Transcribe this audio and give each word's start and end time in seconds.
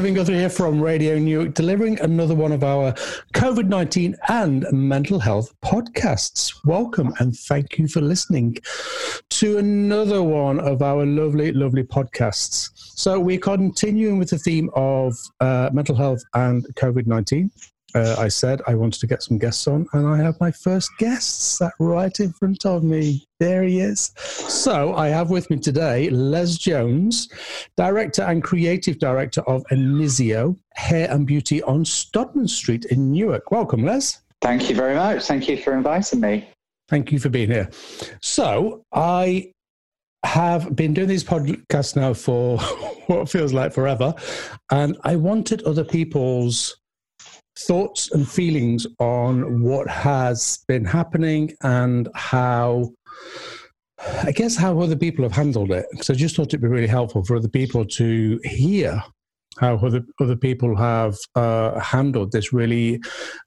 Kevin 0.00 0.14
Guthrie 0.14 0.36
here 0.36 0.48
from 0.48 0.80
Radio 0.80 1.18
Newark, 1.18 1.52
delivering 1.52 2.00
another 2.00 2.34
one 2.34 2.52
of 2.52 2.64
our 2.64 2.92
COVID 3.34 3.68
19 3.68 4.16
and 4.28 4.64
mental 4.72 5.18
health 5.18 5.52
podcasts. 5.60 6.58
Welcome 6.64 7.12
and 7.18 7.36
thank 7.36 7.76
you 7.76 7.86
for 7.86 8.00
listening 8.00 8.56
to 9.28 9.58
another 9.58 10.22
one 10.22 10.58
of 10.58 10.80
our 10.80 11.04
lovely, 11.04 11.52
lovely 11.52 11.82
podcasts. 11.82 12.70
So, 12.74 13.20
we're 13.20 13.38
continuing 13.40 14.18
with 14.18 14.30
the 14.30 14.38
theme 14.38 14.70
of 14.72 15.18
uh, 15.40 15.68
mental 15.70 15.96
health 15.96 16.22
and 16.32 16.64
COVID 16.76 17.06
19 17.06 17.50
uh, 17.94 18.16
I 18.18 18.28
said 18.28 18.62
I 18.66 18.74
wanted 18.74 19.00
to 19.00 19.06
get 19.06 19.22
some 19.22 19.38
guests 19.38 19.66
on, 19.66 19.86
and 19.92 20.06
I 20.06 20.18
have 20.18 20.38
my 20.40 20.50
first 20.50 20.90
guest 20.98 21.56
sat 21.56 21.72
right 21.78 22.18
in 22.20 22.32
front 22.32 22.64
of 22.66 22.82
me. 22.82 23.26
There 23.38 23.62
he 23.62 23.80
is. 23.80 24.12
So 24.16 24.94
I 24.94 25.08
have 25.08 25.30
with 25.30 25.50
me 25.50 25.58
today 25.58 26.10
Les 26.10 26.56
Jones, 26.56 27.28
director 27.76 28.22
and 28.22 28.42
creative 28.42 28.98
director 28.98 29.42
of 29.42 29.64
Anisio 29.70 30.56
Hair 30.74 31.10
and 31.10 31.26
Beauty 31.26 31.62
on 31.62 31.84
Stodman 31.84 32.48
Street 32.48 32.86
in 32.86 33.10
Newark. 33.10 33.50
Welcome, 33.50 33.84
Les. 33.84 34.20
Thank 34.40 34.68
you 34.68 34.76
very 34.76 34.94
much. 34.94 35.24
Thank 35.24 35.48
you 35.48 35.56
for 35.56 35.74
inviting 35.74 36.20
me. 36.20 36.48
Thank 36.88 37.12
you 37.12 37.18
for 37.18 37.28
being 37.28 37.50
here. 37.50 37.70
So 38.20 38.84
I 38.92 39.52
have 40.24 40.76
been 40.76 40.92
doing 40.92 41.08
these 41.08 41.24
podcasts 41.24 41.96
now 41.96 42.12
for 42.14 42.58
what 43.06 43.28
feels 43.28 43.52
like 43.52 43.72
forever, 43.72 44.14
and 44.70 44.96
I 45.02 45.16
wanted 45.16 45.62
other 45.62 45.84
people's 45.84 46.79
thoughts 47.66 48.10
and 48.12 48.28
feelings 48.28 48.86
on 48.98 49.62
what 49.62 49.88
has 49.88 50.64
been 50.68 50.84
happening 50.84 51.52
and 51.62 52.08
how 52.14 52.90
I 54.24 54.32
guess 54.32 54.56
how 54.56 54.80
other 54.80 54.96
people 54.96 55.24
have 55.24 55.32
handled 55.32 55.70
it. 55.72 55.86
Because 55.90 56.10
I 56.10 56.14
just 56.14 56.36
thought 56.36 56.48
it'd 56.48 56.62
be 56.62 56.68
really 56.68 56.86
helpful 56.86 57.24
for 57.24 57.36
other 57.36 57.48
people 57.48 57.84
to 57.84 58.40
hear 58.44 59.02
how 59.58 59.76
other 59.76 60.02
other 60.20 60.36
people 60.36 60.76
have 60.76 61.16
uh, 61.34 61.78
handled 61.80 62.32
this 62.32 62.52
really 62.52 63.00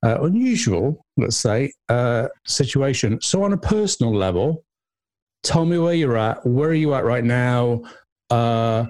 uh, 0.03 0.21
unusual, 0.21 1.05
let's 1.17 1.37
say, 1.37 1.71
uh, 1.89 2.27
situation. 2.45 3.19
So, 3.21 3.43
on 3.43 3.53
a 3.53 3.57
personal 3.57 4.13
level, 4.13 4.63
tell 5.43 5.65
me 5.65 5.77
where 5.79 5.93
you're 5.93 6.17
at. 6.17 6.45
Where 6.45 6.69
are 6.69 6.75
you 6.75 6.93
at 6.93 7.05
right 7.05 7.23
now? 7.23 7.81
Uh, 8.29 8.85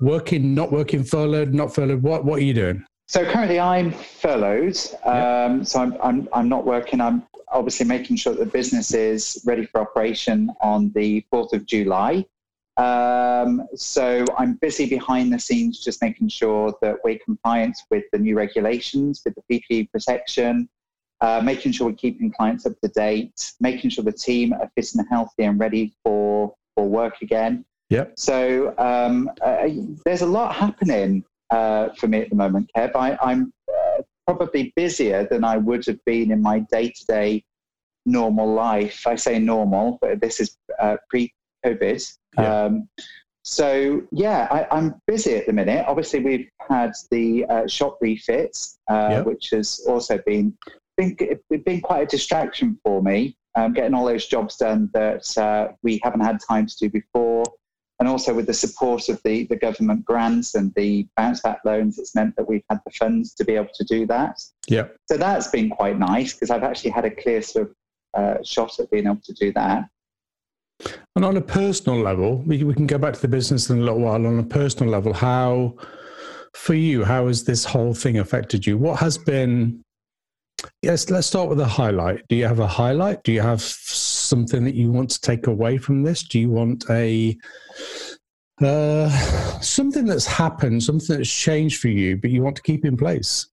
working, 0.00 0.54
not 0.54 0.72
working, 0.72 1.04
furloughed, 1.04 1.54
not 1.54 1.74
furloughed. 1.74 2.02
What 2.02 2.24
what 2.24 2.40
are 2.40 2.44
you 2.44 2.54
doing? 2.54 2.84
So 3.06 3.24
currently 3.30 3.60
I'm 3.60 3.92
furloughed. 3.92 4.78
Um, 5.04 5.64
So 5.64 5.80
I'm, 5.80 5.96
I'm, 6.02 6.28
I'm 6.32 6.48
not 6.48 6.64
working. 6.64 7.00
I'm 7.00 7.22
obviously 7.52 7.86
making 7.86 8.16
sure 8.16 8.34
that 8.34 8.44
the 8.44 8.50
business 8.50 8.94
is 8.94 9.42
ready 9.46 9.66
for 9.66 9.80
operation 9.80 10.50
on 10.60 10.90
the 10.94 11.24
4th 11.32 11.52
of 11.52 11.66
July. 11.66 12.24
Um, 12.76 13.68
so 13.76 14.24
I'm 14.36 14.54
busy 14.54 14.86
behind 14.86 15.32
the 15.32 15.38
scenes 15.38 15.84
just 15.84 16.02
making 16.02 16.28
sure 16.28 16.74
that 16.82 16.96
we're 17.04 17.20
compliant 17.24 17.76
with 17.90 18.04
the 18.12 18.18
new 18.18 18.36
regulations, 18.36 19.22
with 19.24 19.36
the 19.36 19.60
PPE 19.60 19.92
protection, 19.92 20.68
uh, 21.20 21.40
making 21.44 21.72
sure 21.72 21.88
we're 21.88 21.94
keeping 21.94 22.32
clients 22.32 22.66
up 22.66 22.72
to 22.82 22.88
date, 22.88 23.52
making 23.60 23.90
sure 23.90 24.02
the 24.02 24.12
team 24.12 24.52
are 24.54 24.68
fit 24.74 24.92
and 24.94 25.06
healthy 25.08 25.44
and 25.44 25.60
ready 25.60 25.94
for, 26.02 26.54
for 26.74 26.88
work 26.88 27.22
again. 27.22 27.64
Yep. 27.90 28.14
So 28.18 28.74
um, 28.78 29.30
uh, 29.40 29.68
there's 30.04 30.22
a 30.22 30.26
lot 30.26 30.54
happening 30.54 31.22
uh, 31.54 31.94
for 31.94 32.08
me 32.08 32.20
at 32.20 32.30
the 32.30 32.36
moment, 32.36 32.70
Kev. 32.76 32.90
I, 32.96 33.32
am 33.32 33.52
uh, 33.68 34.02
probably 34.26 34.72
busier 34.74 35.26
than 35.30 35.44
I 35.44 35.56
would 35.56 35.86
have 35.86 36.04
been 36.04 36.32
in 36.32 36.42
my 36.42 36.58
day 36.70 36.88
to 36.88 37.04
day 37.06 37.44
normal 38.06 38.52
life. 38.52 39.06
I 39.06 39.16
say 39.16 39.38
normal, 39.38 39.98
but 40.00 40.20
this 40.20 40.40
is 40.40 40.56
uh, 40.80 40.96
pre 41.08 41.32
COVID. 41.64 42.02
Yeah. 42.38 42.64
Um, 42.64 42.88
so, 43.44 44.02
yeah, 44.10 44.48
I, 44.50 44.78
am 44.78 44.94
busy 45.06 45.36
at 45.36 45.46
the 45.46 45.52
minute. 45.52 45.84
Obviously, 45.86 46.20
we've 46.20 46.48
had 46.68 46.92
the 47.10 47.44
uh, 47.44 47.66
shop 47.66 47.98
refits, 48.00 48.78
uh, 48.90 49.08
yeah. 49.10 49.20
which 49.20 49.50
has 49.50 49.84
also 49.86 50.18
been, 50.26 50.56
been, 50.96 51.14
been 51.66 51.80
quite 51.82 52.02
a 52.02 52.06
distraction 52.06 52.78
for 52.82 53.02
me. 53.02 53.36
Um, 53.54 53.72
getting 53.74 53.94
all 53.94 54.06
those 54.06 54.26
jobs 54.26 54.56
done 54.56 54.90
that 54.94 55.38
uh, 55.38 55.68
we 55.82 56.00
haven't 56.02 56.22
had 56.22 56.40
time 56.40 56.66
to 56.66 56.76
do 56.76 56.88
before 56.90 57.44
and 58.04 58.10
also 58.10 58.34
with 58.34 58.44
the 58.44 58.52
support 58.52 59.08
of 59.08 59.18
the, 59.24 59.46
the 59.46 59.56
government 59.56 60.04
grants 60.04 60.56
and 60.56 60.74
the 60.74 61.08
bounce 61.16 61.40
back 61.40 61.60
loans, 61.64 61.98
it's 61.98 62.14
meant 62.14 62.36
that 62.36 62.46
we've 62.46 62.62
had 62.68 62.78
the 62.84 62.92
funds 62.92 63.32
to 63.32 63.46
be 63.46 63.54
able 63.54 63.70
to 63.72 63.82
do 63.84 64.06
that. 64.06 64.38
Yeah. 64.68 64.88
So 65.10 65.16
that's 65.16 65.48
been 65.48 65.70
quite 65.70 65.98
nice 65.98 66.34
because 66.34 66.50
I've 66.50 66.64
actually 66.64 66.90
had 66.90 67.06
a 67.06 67.10
clear 67.10 67.40
sort 67.40 67.70
of 67.70 67.74
uh, 68.12 68.42
shot 68.44 68.78
at 68.78 68.90
being 68.90 69.06
able 69.06 69.22
to 69.24 69.32
do 69.32 69.54
that. 69.54 69.88
And 71.16 71.24
on 71.24 71.38
a 71.38 71.40
personal 71.40 71.98
level, 71.98 72.42
we, 72.42 72.62
we 72.62 72.74
can 72.74 72.86
go 72.86 72.98
back 72.98 73.14
to 73.14 73.22
the 73.22 73.28
business 73.28 73.70
in 73.70 73.78
a 73.78 73.80
little 73.80 74.00
while. 74.00 74.26
On 74.26 74.38
a 74.38 74.42
personal 74.42 74.92
level, 74.92 75.14
how, 75.14 75.74
for 76.52 76.74
you, 76.74 77.04
how 77.04 77.28
has 77.28 77.44
this 77.44 77.64
whole 77.64 77.94
thing 77.94 78.18
affected 78.18 78.66
you? 78.66 78.76
What 78.76 79.00
has 79.00 79.16
been, 79.16 79.80
yes, 80.82 81.08
let's 81.08 81.26
start 81.26 81.48
with 81.48 81.58
a 81.58 81.64
highlight. 81.64 82.20
Do 82.28 82.36
you 82.36 82.44
have 82.44 82.58
a 82.58 82.66
highlight? 82.66 83.22
Do 83.22 83.32
you 83.32 83.40
have 83.40 83.62
something 84.34 84.64
that 84.64 84.74
you 84.74 84.90
want 84.90 85.10
to 85.10 85.20
take 85.20 85.46
away 85.46 85.78
from 85.78 86.02
this? 86.02 86.24
Do 86.24 86.40
you 86.40 86.50
want 86.50 86.84
a 86.90 87.38
uh, 88.60 89.08
something 89.60 90.06
that's 90.06 90.26
happened, 90.26 90.82
something 90.82 91.16
that's 91.16 91.32
changed 91.32 91.80
for 91.80 91.88
you, 91.88 92.16
but 92.16 92.30
you 92.30 92.42
want 92.42 92.56
to 92.56 92.62
keep 92.62 92.84
in 92.84 92.96
place? 92.96 93.46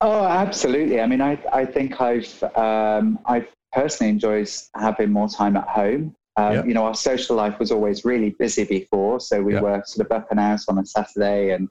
Oh, 0.00 0.26
absolutely. 0.26 1.00
I 1.00 1.06
mean, 1.06 1.22
I 1.22 1.32
I 1.52 1.64
think 1.64 2.00
I've 2.00 2.42
um, 2.66 3.18
I've 3.24 3.48
personally 3.72 4.10
enjoyed 4.10 4.50
having 4.76 5.10
more 5.10 5.28
time 5.28 5.56
at 5.56 5.68
home. 5.68 6.14
Um, 6.36 6.68
You 6.68 6.74
know, 6.74 6.84
our 6.84 6.94
social 6.94 7.36
life 7.36 7.58
was 7.58 7.70
always 7.70 8.04
really 8.04 8.30
busy 8.44 8.64
before, 8.64 9.20
so 9.20 9.40
we 9.40 9.54
were 9.54 9.82
sort 9.86 10.06
of 10.06 10.12
up 10.18 10.26
and 10.32 10.40
out 10.40 10.60
on 10.68 10.78
a 10.78 10.84
Saturday 10.84 11.52
and 11.54 11.68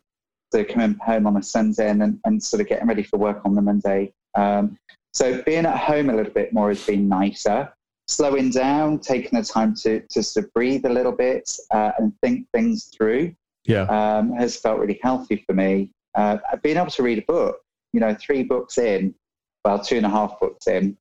coming 0.73 0.95
home 1.09 1.25
on 1.29 1.35
a 1.37 1.43
Sunday 1.43 1.89
and, 1.89 2.01
and, 2.03 2.19
and 2.25 2.41
sort 2.41 2.61
of 2.61 2.67
getting 2.67 2.87
ready 2.87 3.03
for 3.03 3.17
work 3.17 3.41
on 3.45 3.55
the 3.55 3.61
Monday. 3.61 4.13
Um, 4.35 4.77
so 5.13 5.41
being 5.43 5.65
at 5.65 5.77
home 5.77 6.09
a 6.09 6.15
little 6.15 6.33
bit 6.33 6.53
more 6.53 6.69
has 6.69 6.85
been 6.85 7.07
nicer. 7.07 7.71
Slowing 8.07 8.49
down, 8.49 8.99
taking 8.99 9.39
the 9.39 9.45
time 9.45 9.73
to, 9.75 10.01
to 10.09 10.21
sort 10.21 10.45
of 10.45 10.53
breathe 10.53 10.85
a 10.85 10.89
little 10.89 11.13
bit 11.13 11.49
uh, 11.71 11.91
and 11.97 12.11
think 12.21 12.47
things 12.53 12.91
through 12.95 13.33
yeah. 13.65 13.83
Um, 13.83 14.33
has 14.33 14.57
felt 14.57 14.79
really 14.79 14.99
healthy 15.01 15.43
for 15.47 15.53
me. 15.53 15.91
Uh, 16.15 16.37
being 16.61 16.77
able 16.77 16.91
to 16.91 17.03
read 17.03 17.19
a 17.19 17.23
book, 17.23 17.57
you 17.93 17.99
know, 17.99 18.15
three 18.19 18.43
books 18.43 18.77
in, 18.77 19.15
well, 19.65 19.79
two 19.79 19.97
and 19.97 20.05
a 20.05 20.09
half 20.09 20.39
books 20.39 20.67
in, 20.67 20.97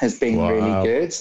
has 0.00 0.18
been 0.18 0.36
wow. 0.36 0.52
really 0.52 0.86
good. 0.86 1.14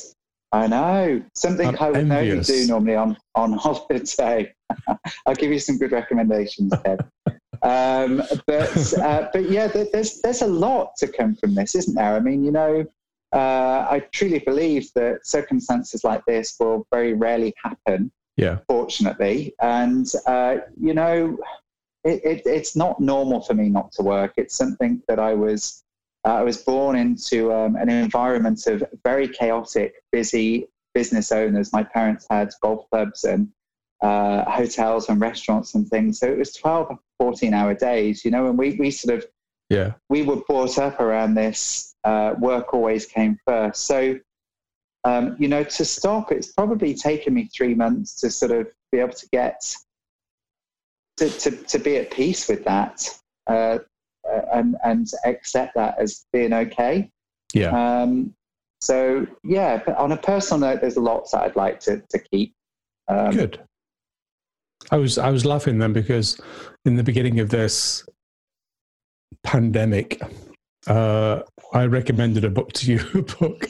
I 0.52 0.68
know. 0.68 1.22
Something 1.36 1.70
I'm 1.70 1.78
I 1.80 1.90
would 1.90 2.12
envious. 2.12 2.50
only 2.50 2.62
do 2.64 2.68
normally 2.68 2.96
on, 2.96 3.18
on 3.36 3.54
holiday. 3.58 4.54
I'll 5.26 5.36
give 5.36 5.52
you 5.52 5.60
some 5.60 5.78
good 5.78 5.92
recommendations, 5.92 6.74
Ted. 6.84 7.00
Um, 7.62 8.24
but 8.46 8.94
uh, 8.94 9.30
but 9.34 9.50
yeah, 9.50 9.68
there's 9.68 10.22
there's 10.22 10.42
a 10.42 10.48
lot 10.48 10.96
to 10.98 11.08
come 11.08 11.36
from 11.36 11.56
this, 11.56 11.76
isn't 11.76 11.96
there? 11.96 12.16
I 12.16 12.20
mean, 12.20 12.44
you 12.44 12.52
know, 12.52 12.86
uh, 13.34 13.88
I 13.90 14.04
truly 14.12 14.40
believe 14.40 14.92
that 14.94 15.26
circumstances 15.26 16.04
like 16.04 16.24
this 16.26 16.56
will 16.60 16.88
very 16.92 17.14
rarely 17.14 17.54
happen. 17.64 18.12
Yeah, 18.36 18.60
fortunately, 18.68 19.56
and 19.62 20.12
uh, 20.26 20.58
you 20.80 20.94
know, 20.94 21.38
it, 22.04 22.24
it, 22.24 22.42
it's 22.46 22.76
not 22.76 23.00
normal 23.00 23.42
for 23.42 23.54
me 23.54 23.70
not 23.70 23.92
to 23.94 24.04
work. 24.04 24.34
It's 24.38 24.56
something 24.56 25.02
that 25.08 25.20
I 25.20 25.34
was 25.34 25.84
uh, 26.26 26.36
I 26.36 26.44
was 26.44 26.58
born 26.58 26.96
into 26.96 27.54
um, 27.54 27.76
an 27.76 27.90
environment 27.90 28.68
of 28.68 28.84
very 29.04 29.28
chaotic, 29.28 29.96
busy 30.12 30.68
business 30.94 31.32
owners. 31.32 31.72
My 31.72 31.84
parents 31.84 32.26
had 32.30 32.50
golf 32.62 32.90
clubs 32.90 33.24
and 33.24 33.50
uh, 34.02 34.50
hotels 34.50 35.10
and 35.10 35.20
restaurants 35.20 35.76
and 35.76 35.88
things. 35.88 36.20
So 36.20 36.28
it 36.28 36.38
was 36.38 36.54
12, 36.54 36.98
14 37.20 37.54
hour 37.54 37.74
days, 37.74 38.24
you 38.24 38.32
know, 38.32 38.48
and 38.48 38.58
we, 38.58 38.76
we 38.76 38.92
sort 38.92 39.18
of, 39.18 39.26
yeah, 39.70 39.94
we 40.10 40.24
were 40.24 40.38
brought 40.48 40.78
up 40.78 41.00
around 41.00 41.36
this 41.36 41.96
uh, 42.04 42.36
work 42.40 42.74
always 42.74 43.06
came 43.06 43.38
first. 43.46 43.86
So, 43.86 44.20
um, 45.04 45.36
you 45.40 45.48
know, 45.48 45.64
to 45.64 45.86
stop, 45.86 46.32
it's 46.32 46.52
probably 46.54 46.94
taken 46.94 47.34
me 47.34 47.50
three 47.56 47.74
months 47.74 48.20
to 48.22 48.30
sort 48.30 48.52
of 48.52 48.68
be 48.92 49.00
able 49.00 49.14
to 49.14 49.28
get, 49.30 49.76
to, 51.18 51.30
to, 51.30 51.52
to 51.52 51.80
be 51.80 51.98
at 51.98 52.12
peace 52.12 52.48
with 52.48 52.64
that 52.66 53.10
uh, 53.48 53.80
uh 54.30 54.42
and, 54.54 54.76
and 54.84 55.10
accept 55.26 55.76
that 55.76 55.96
as 56.00 56.26
being 56.32 56.54
okay. 56.54 57.10
Yeah. 57.54 58.02
Um, 58.02 58.34
so, 58.80 59.26
yeah, 59.44 59.82
but 59.84 59.98
on 59.98 60.12
a 60.12 60.18
personal 60.18 60.70
note, 60.70 60.82
there's 60.82 60.98
lots 60.98 61.32
that 61.32 61.42
I'd 61.42 61.56
like 61.56 61.80
to, 61.82 62.02
to 62.10 62.20
keep. 62.20 62.54
Um, 63.08 63.32
Good. 63.32 63.67
I 64.92 64.98
was 64.98 65.18
I 65.18 65.30
was 65.30 65.46
laughing 65.46 65.80
then 65.80 65.94
because 65.94 66.40
in 66.86 66.96
the 66.96 67.04
beginning 67.04 67.40
of 67.40 67.50
this 67.50 68.04
pandemic, 69.44 70.22
uh, 70.88 71.42
I 71.74 71.86
recommended 71.86 72.46
a 72.46 72.50
book 72.50 72.72
to 72.74 72.92
you, 72.94 73.00
a 73.14 73.22
book, 73.22 73.68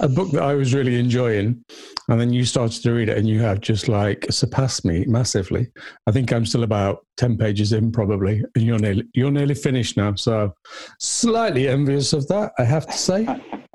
a 0.00 0.08
book 0.08 0.30
that 0.32 0.42
I 0.42 0.54
was 0.54 0.72
really 0.72 0.98
enjoying, 0.98 1.64
and 2.08 2.20
then 2.20 2.32
you 2.32 2.44
started 2.44 2.82
to 2.82 2.92
read 2.92 3.08
it, 3.08 3.18
and 3.18 3.28
you 3.28 3.40
have 3.40 3.60
just 3.60 3.88
like 3.88 4.26
surpassed 4.30 4.84
me 4.84 5.04
massively. 5.06 5.68
I 6.06 6.12
think 6.12 6.32
I'm 6.32 6.46
still 6.46 6.62
about 6.62 7.04
ten 7.16 7.36
pages 7.36 7.72
in, 7.72 7.90
probably, 7.90 8.44
and 8.54 8.64
you're 8.64 8.78
nearly 8.78 9.04
you're 9.14 9.32
nearly 9.32 9.54
finished 9.54 9.96
now. 9.96 10.14
So, 10.14 10.54
slightly 11.00 11.68
envious 11.68 12.12
of 12.12 12.28
that, 12.28 12.52
I 12.58 12.64
have 12.64 12.86
to 12.86 12.96
say. 12.96 13.26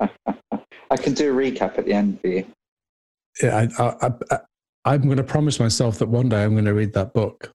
I 0.88 0.96
can 0.96 1.14
do 1.14 1.32
a 1.32 1.36
recap 1.36 1.78
at 1.78 1.84
the 1.84 1.92
end 1.92 2.20
for 2.20 2.28
you. 2.28 2.46
Yeah, 3.42 3.68
I, 3.78 3.82
I, 3.82 4.10
I, 4.30 4.38
I'm 4.86 5.02
going 5.02 5.16
to 5.16 5.24
promise 5.24 5.58
myself 5.58 5.98
that 5.98 6.08
one 6.08 6.28
day 6.28 6.44
I'm 6.44 6.52
going 6.52 6.64
to 6.64 6.74
read 6.74 6.92
that 6.94 7.12
book. 7.12 7.52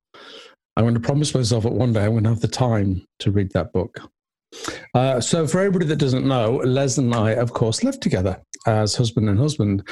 I'm 0.75 0.83
going 0.83 0.93
to 0.93 0.99
promise 0.99 1.33
myself 1.33 1.63
that 1.63 1.71
one 1.71 1.93
day 1.93 2.03
I'm 2.03 2.11
going 2.11 2.23
to 2.25 2.29
have 2.29 2.41
the 2.41 2.47
time 2.47 3.05
to 3.19 3.31
read 3.31 3.51
that 3.53 3.71
book. 3.71 3.99
Uh, 4.93 5.21
so, 5.21 5.47
for 5.47 5.59
everybody 5.59 5.85
that 5.85 5.95
doesn't 5.95 6.27
know, 6.27 6.57
Les 6.65 6.97
and 6.97 7.15
I, 7.15 7.31
of 7.31 7.53
course, 7.53 7.83
live 7.83 8.01
together 8.01 8.41
as 8.67 8.95
husband 8.95 9.29
and 9.29 9.39
husband. 9.39 9.87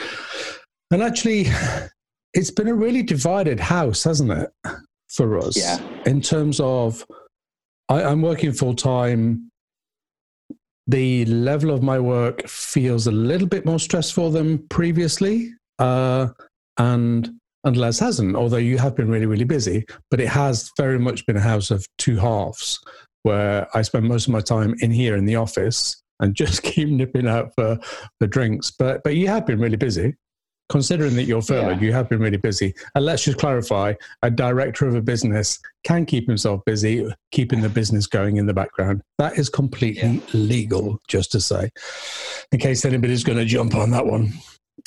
And 0.92 1.02
actually, 1.02 1.46
it's 2.34 2.52
been 2.52 2.68
a 2.68 2.74
really 2.74 3.04
divided 3.04 3.60
house, 3.60 4.04
hasn't 4.04 4.32
it, 4.32 4.50
for 5.08 5.38
us? 5.38 5.58
Yeah. 5.58 5.80
In 6.06 6.20
terms 6.20 6.60
of, 6.60 7.06
I, 7.88 8.04
I'm 8.04 8.22
working 8.22 8.52
full 8.52 8.76
time. 8.76 9.50
The 10.88 11.24
level 11.26 11.70
of 11.72 11.84
my 11.84 12.00
work 12.00 12.48
feels 12.48 13.08
a 13.08 13.12
little 13.12 13.48
bit 13.48 13.66
more 13.66 13.80
stressful 13.80 14.32
than 14.32 14.68
previously. 14.68 15.54
Uh, 15.78 16.30
and 16.80 17.30
and 17.66 17.76
Les 17.76 18.00
hasn't, 18.00 18.36
although 18.36 18.58
you 18.58 18.78
have 18.78 18.96
been 18.96 19.10
really, 19.10 19.26
really 19.26 19.44
busy. 19.44 19.86
But 20.10 20.22
it 20.22 20.30
has 20.30 20.72
very 20.78 20.98
much 20.98 21.26
been 21.26 21.38
a 21.38 21.42
house 21.42 21.72
of 21.72 21.86
two 21.98 22.16
halves 22.16 22.80
where 23.24 23.68
I 23.76 23.82
spend 23.82 24.08
most 24.08 24.28
of 24.28 24.34
my 24.34 24.40
time 24.40 24.74
in 24.80 24.92
here 24.92 25.18
in 25.18 25.26
the 25.26 25.36
office 25.36 26.02
and 26.22 26.36
just 26.36 26.64
keep 26.64 26.90
nipping 26.90 27.28
out 27.28 27.54
for, 27.56 27.78
for 28.20 28.28
drinks. 28.28 28.72
But 28.72 29.04
but 29.04 29.16
you 29.16 29.28
have 29.28 29.46
been 29.46 29.60
really 29.60 29.78
busy. 29.78 30.16
Considering 30.70 31.16
that 31.16 31.24
you're 31.24 31.42
furloughed, 31.42 31.82
yeah. 31.82 31.88
you 31.88 31.94
have 31.94 32.08
been 32.08 32.20
really 32.20 32.38
busy. 32.38 32.76
And 32.94 33.04
let's 33.04 33.24
just 33.24 33.40
clarify 33.40 33.96
a 34.22 34.30
director 34.30 34.88
of 34.88 34.94
a 34.94 35.02
business 35.02 35.60
can 35.84 36.06
keep 36.06 36.28
himself 36.28 36.62
busy, 36.64 37.12
keeping 37.32 37.62
the 37.62 37.70
business 37.70 38.06
going 38.06 38.38
in 38.38 38.46
the 38.46 38.54
background. 38.54 39.02
That 39.18 39.40
is 39.40 39.50
completely 39.50 40.08
yeah. 40.08 40.20
legal, 40.34 41.00
just 41.08 41.32
to 41.32 41.42
say, 41.42 41.72
in 42.52 42.60
case 42.60 42.86
anybody's 42.86 43.24
going 43.24 43.40
to 43.40 43.46
jump 43.46 43.74
on 43.74 43.90
that 43.90 44.06
one. 44.06 44.32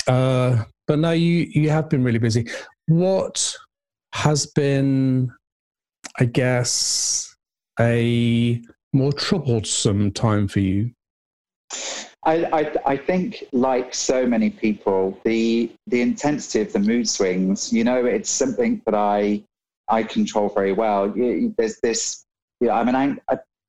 Uh, 0.07 0.63
but 0.87 0.99
no, 0.99 1.11
you 1.11 1.47
you 1.51 1.69
have 1.69 1.89
been 1.89 2.03
really 2.03 2.19
busy. 2.19 2.47
What 2.87 3.55
has 4.13 4.45
been, 4.45 5.31
I 6.19 6.25
guess, 6.25 7.35
a 7.79 8.61
more 8.93 9.13
troublesome 9.13 10.11
time 10.11 10.47
for 10.47 10.59
you? 10.59 10.91
I, 12.25 12.45
I, 12.45 12.75
I, 12.85 12.97
think, 12.97 13.43
like 13.51 13.93
so 13.93 14.25
many 14.25 14.49
people, 14.49 15.19
the 15.25 15.71
the 15.87 16.01
intensity 16.01 16.61
of 16.61 16.71
the 16.71 16.79
mood 16.79 17.09
swings. 17.09 17.73
You 17.73 17.83
know, 17.83 18.05
it's 18.05 18.29
something 18.29 18.81
that 18.85 18.95
I 18.95 19.43
I 19.89 20.03
control 20.03 20.49
very 20.49 20.73
well. 20.73 21.13
There's 21.57 21.79
this. 21.81 22.25
You 22.61 22.67
know, 22.67 22.75
I'm 22.75 22.87
an 22.87 23.19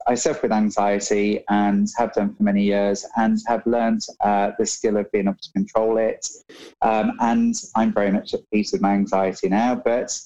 I 0.07 0.15
suffer 0.15 0.41
with 0.43 0.53
anxiety 0.53 1.45
and 1.49 1.89
have 1.97 2.13
done 2.13 2.35
for 2.35 2.43
many 2.43 2.63
years 2.63 3.07
and 3.17 3.39
have 3.47 3.67
learned 3.67 4.07
uh, 4.21 4.53
the 4.59 4.67
skill 4.67 4.97
of 4.97 5.11
being 5.13 5.27
able 5.27 5.39
to 5.41 5.53
control 5.53 5.99
it. 5.99 6.29
Um, 6.83 7.13
and 7.21 7.55
I'm 7.75 7.93
very 7.93 8.13
much 8.13 8.35
at 8.35 8.41
peace 8.53 8.73
with 8.73 8.83
my 8.83 8.93
anxiety 8.93 9.49
now. 9.49 9.75
But 9.75 10.19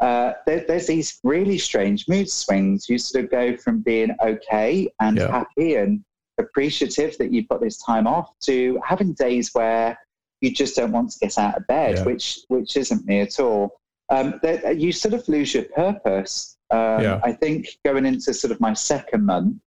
uh, 0.00 0.32
there, 0.46 0.64
there's 0.66 0.86
these 0.86 1.18
really 1.22 1.58
strange 1.58 2.08
mood 2.08 2.30
swings. 2.30 2.88
You 2.88 2.98
sort 2.98 3.24
of 3.24 3.30
go 3.30 3.56
from 3.56 3.80
being 3.80 4.14
okay 4.22 4.88
and 5.00 5.18
yeah. 5.18 5.30
happy 5.30 5.76
and 5.76 6.02
appreciative 6.38 7.16
that 7.18 7.32
you've 7.32 7.48
got 7.48 7.60
this 7.60 7.82
time 7.82 8.06
off 8.06 8.30
to 8.42 8.78
having 8.84 9.14
days 9.14 9.50
where 9.52 9.98
you 10.40 10.52
just 10.52 10.76
don't 10.76 10.92
want 10.92 11.10
to 11.10 11.18
get 11.18 11.38
out 11.38 11.56
of 11.56 11.66
bed, 11.66 11.96
yeah. 11.96 12.04
which 12.04 12.40
which 12.48 12.76
isn't 12.76 13.06
me 13.06 13.20
at 13.20 13.40
all. 13.40 13.80
Um, 14.08 14.38
you 14.76 14.92
sort 14.92 15.14
of 15.14 15.26
lose 15.28 15.54
your 15.54 15.64
purpose 15.64 16.55
um, 16.70 17.02
yeah. 17.02 17.20
I 17.22 17.32
think 17.32 17.68
going 17.84 18.06
into 18.06 18.34
sort 18.34 18.52
of 18.52 18.60
my 18.60 18.72
second 18.74 19.24
month, 19.24 19.58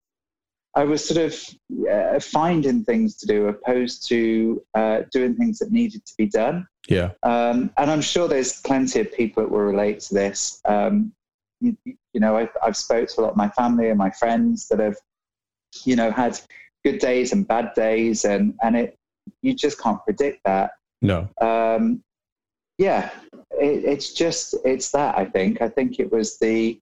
I 0.76 0.84
was 0.84 1.04
sort 1.08 1.26
of 1.26 1.90
uh, 1.92 2.20
finding 2.20 2.84
things 2.84 3.16
to 3.18 3.28
do 3.28 3.48
opposed 3.48 4.08
to 4.10 4.64
uh, 4.76 5.02
doing 5.12 5.36
things 5.36 5.60
that 5.60 5.72
needed 5.72 6.06
to 6.06 6.14
be 6.18 6.28
done. 6.28 6.68
Yeah. 6.88 7.12
Um, 7.24 7.72
and 7.78 7.90
I'm 7.90 8.02
sure 8.02 8.28
there's 8.28 8.62
plenty 8.62 9.00
of 9.00 9.12
people 9.14 9.44
that 9.44 9.50
will 9.50 9.60
relate 9.60 10.00
to 10.02 10.14
this. 10.14 10.62
Um, 10.66 11.12
you, 11.60 11.76
you, 11.86 12.20
know, 12.20 12.38
I've, 12.38 12.56
I've 12.64 12.78
spoke 12.78 13.10
to 13.10 13.20
a 13.20 13.24
lot 13.24 13.32
of 13.32 13.38
my 13.38 13.50
family 13.50 13.90
and 13.90 13.98
my 13.98 14.12
friends 14.12 14.68
that 14.70 14.80
have, 14.80 14.96
you 15.86 15.96
know, 15.96 16.12
had 16.12 16.40
good 16.84 17.00
days 17.00 17.34
and 17.34 17.48
bad 17.48 17.74
days, 17.76 18.26
and 18.26 18.54
and 18.64 18.76
it 18.76 18.98
you 19.42 19.54
just 19.54 19.80
can't 19.82 20.04
predict 20.06 20.42
that. 20.46 20.72
No. 21.02 21.30
Um, 21.42 22.04
yeah, 22.78 23.12
it, 23.52 23.84
it's 23.86 24.14
just 24.14 24.56
it's 24.66 24.92
that 24.92 25.18
I 25.18 25.26
think. 25.26 25.62
I 25.62 25.70
think 25.70 26.00
it 26.00 26.12
was 26.12 26.38
the 26.40 26.80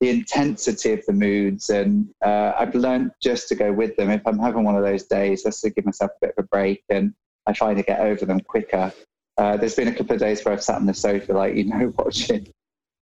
the 0.00 0.08
intensity 0.08 0.92
of 0.92 1.04
the 1.06 1.12
moods, 1.12 1.68
and 1.70 2.08
uh, 2.24 2.52
I've 2.58 2.74
learned 2.74 3.12
just 3.22 3.48
to 3.48 3.54
go 3.54 3.70
with 3.72 3.96
them. 3.96 4.10
If 4.10 4.26
I'm 4.26 4.38
having 4.38 4.64
one 4.64 4.76
of 4.76 4.82
those 4.82 5.04
days, 5.04 5.42
just 5.42 5.60
to 5.62 5.70
give 5.70 5.84
myself 5.84 6.12
a 6.12 6.26
bit 6.26 6.34
of 6.36 6.44
a 6.44 6.48
break, 6.48 6.82
and 6.88 7.12
I 7.46 7.52
try 7.52 7.74
to 7.74 7.82
get 7.82 8.00
over 8.00 8.24
them 8.24 8.40
quicker. 8.40 8.92
Uh, 9.36 9.56
there's 9.56 9.74
been 9.74 9.88
a 9.88 9.94
couple 9.94 10.14
of 10.14 10.20
days 10.20 10.44
where 10.44 10.54
I've 10.54 10.62
sat 10.62 10.76
on 10.76 10.86
the 10.86 10.94
sofa, 10.94 11.32
like 11.32 11.54
you 11.54 11.64
know, 11.64 11.92
watching 11.98 12.48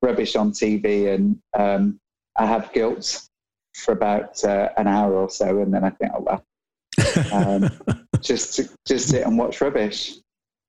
rubbish 0.02 0.34
on 0.34 0.50
TV, 0.50 1.14
and 1.14 1.38
um, 1.56 2.00
I 2.36 2.46
have 2.46 2.72
guilt 2.72 3.28
for 3.76 3.92
about 3.92 4.42
uh, 4.44 4.70
an 4.76 4.88
hour 4.88 5.14
or 5.14 5.30
so, 5.30 5.60
and 5.62 5.72
then 5.72 5.84
I 5.84 5.90
think, 5.90 6.12
oh 6.14 6.20
well, 6.20 6.44
um, 7.32 7.70
just 8.20 8.60
just 8.86 9.08
sit 9.08 9.24
and 9.24 9.38
watch 9.38 9.60
rubbish. 9.60 10.14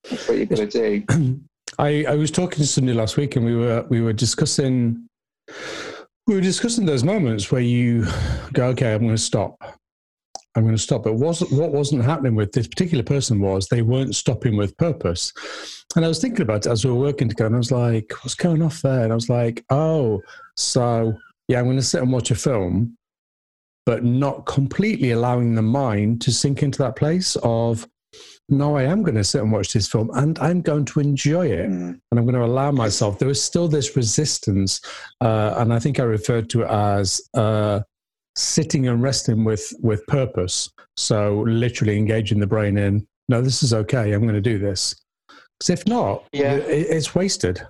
That's 0.10 0.28
what 0.28 0.38
you've 0.38 0.50
got 0.50 0.58
to 0.58 0.68
do. 0.68 1.04
I, 1.80 2.06
I 2.06 2.16
was 2.16 2.30
talking 2.30 2.58
to 2.58 2.68
somebody 2.68 2.98
last 2.98 3.18
week, 3.18 3.36
and 3.36 3.46
we 3.46 3.56
were 3.56 3.86
we 3.90 4.02
were 4.02 4.14
discussing 4.14 5.08
we 6.30 6.36
were 6.36 6.42
discussing 6.42 6.86
those 6.86 7.04
moments 7.04 7.52
where 7.52 7.60
you 7.60 8.06
go, 8.54 8.68
okay, 8.68 8.94
I'm 8.94 9.02
going 9.02 9.16
to 9.16 9.18
stop. 9.18 9.58
I'm 10.56 10.62
going 10.62 10.76
to 10.76 10.82
stop. 10.82 11.02
But 11.04 11.16
wasn't, 11.16 11.52
what 11.52 11.72
wasn't 11.72 12.06
happening 12.06 12.36
with 12.36 12.52
this 12.52 12.68
particular 12.68 13.04
person 13.04 13.40
was 13.40 13.66
they 13.66 13.82
weren't 13.82 14.16
stopping 14.16 14.56
with 14.56 14.78
purpose. 14.78 15.34
And 15.96 16.06
I 16.06 16.08
was 16.08 16.22
thinking 16.22 16.44
about 16.44 16.68
it 16.68 16.70
as 16.70 16.86
we 16.86 16.92
were 16.92 17.00
working 17.00 17.30
together, 17.30 17.48
and 17.48 17.56
I 17.56 17.58
was 17.58 17.72
like, 17.72 18.14
what's 18.22 18.36
going 18.36 18.62
off 18.62 18.80
there? 18.84 19.02
And 19.04 19.12
I 19.12 19.16
was 19.16 19.28
like, 19.28 19.66
oh, 19.72 20.22
so 20.56 21.16
yeah, 21.48 21.58
I'm 21.58 21.66
going 21.66 21.78
to 21.78 21.84
sit 21.84 22.04
and 22.04 22.12
watch 22.12 22.30
a 22.30 22.36
film, 22.36 22.96
but 23.88 24.04
not 24.04 24.46
completely 24.46 25.10
allowing 25.12 25.56
the 25.56 25.64
mind 25.64 26.22
to 26.22 26.32
sink 26.32 26.62
into 26.62 26.78
that 26.84 26.96
place 26.96 27.38
of, 27.42 27.88
no, 28.50 28.78
I 28.78 28.84
am 28.84 29.04
going 29.04 29.16
to 29.16 29.24
sit 29.24 29.42
and 29.42 29.52
watch 29.52 29.74
this 29.74 29.88
film 29.88 30.10
and 30.14 30.38
I'm 30.40 30.62
going 30.62 30.86
to 30.86 31.00
enjoy 31.00 31.48
it. 31.48 31.70
Mm. 31.70 32.00
And 32.12 32.20
I'm 32.20 32.26
going 32.26 32.36
to 32.36 32.44
allow 32.44 32.72
myself. 32.72 33.20
There 33.20 33.30
is 33.30 33.42
still 33.42 33.68
this 33.68 33.96
resistance. 33.96 34.82
Uh, 35.22 35.56
and 35.58 35.74
I 35.74 35.80
think 35.80 36.00
I 36.00 36.04
referred 36.04 36.50
to 36.52 36.64
it 36.64 36.70
as 36.70 37.22
uh, 37.34 37.82
sitting 38.36 38.88
and 38.88 39.02
resting 39.02 39.44
with, 39.44 39.74
with 39.82 40.06
purpose. 40.08 40.70
So 40.98 41.44
literally 41.48 41.98
engaging 41.98 42.40
the 42.40 42.48
brain 42.48 42.78
in, 42.78 43.08
no, 43.28 43.42
this 43.42 43.64
is 43.64 43.74
okay. 43.74 44.12
I'm 44.12 44.22
going 44.22 44.34
to 44.34 44.42
do 44.42 44.58
this. 44.58 44.96
Because 45.60 45.70
if 45.70 45.88
not, 45.88 46.26
yeah. 46.32 46.54
It, 46.54 46.88
it's 46.90 47.14
wasted. 47.14 47.62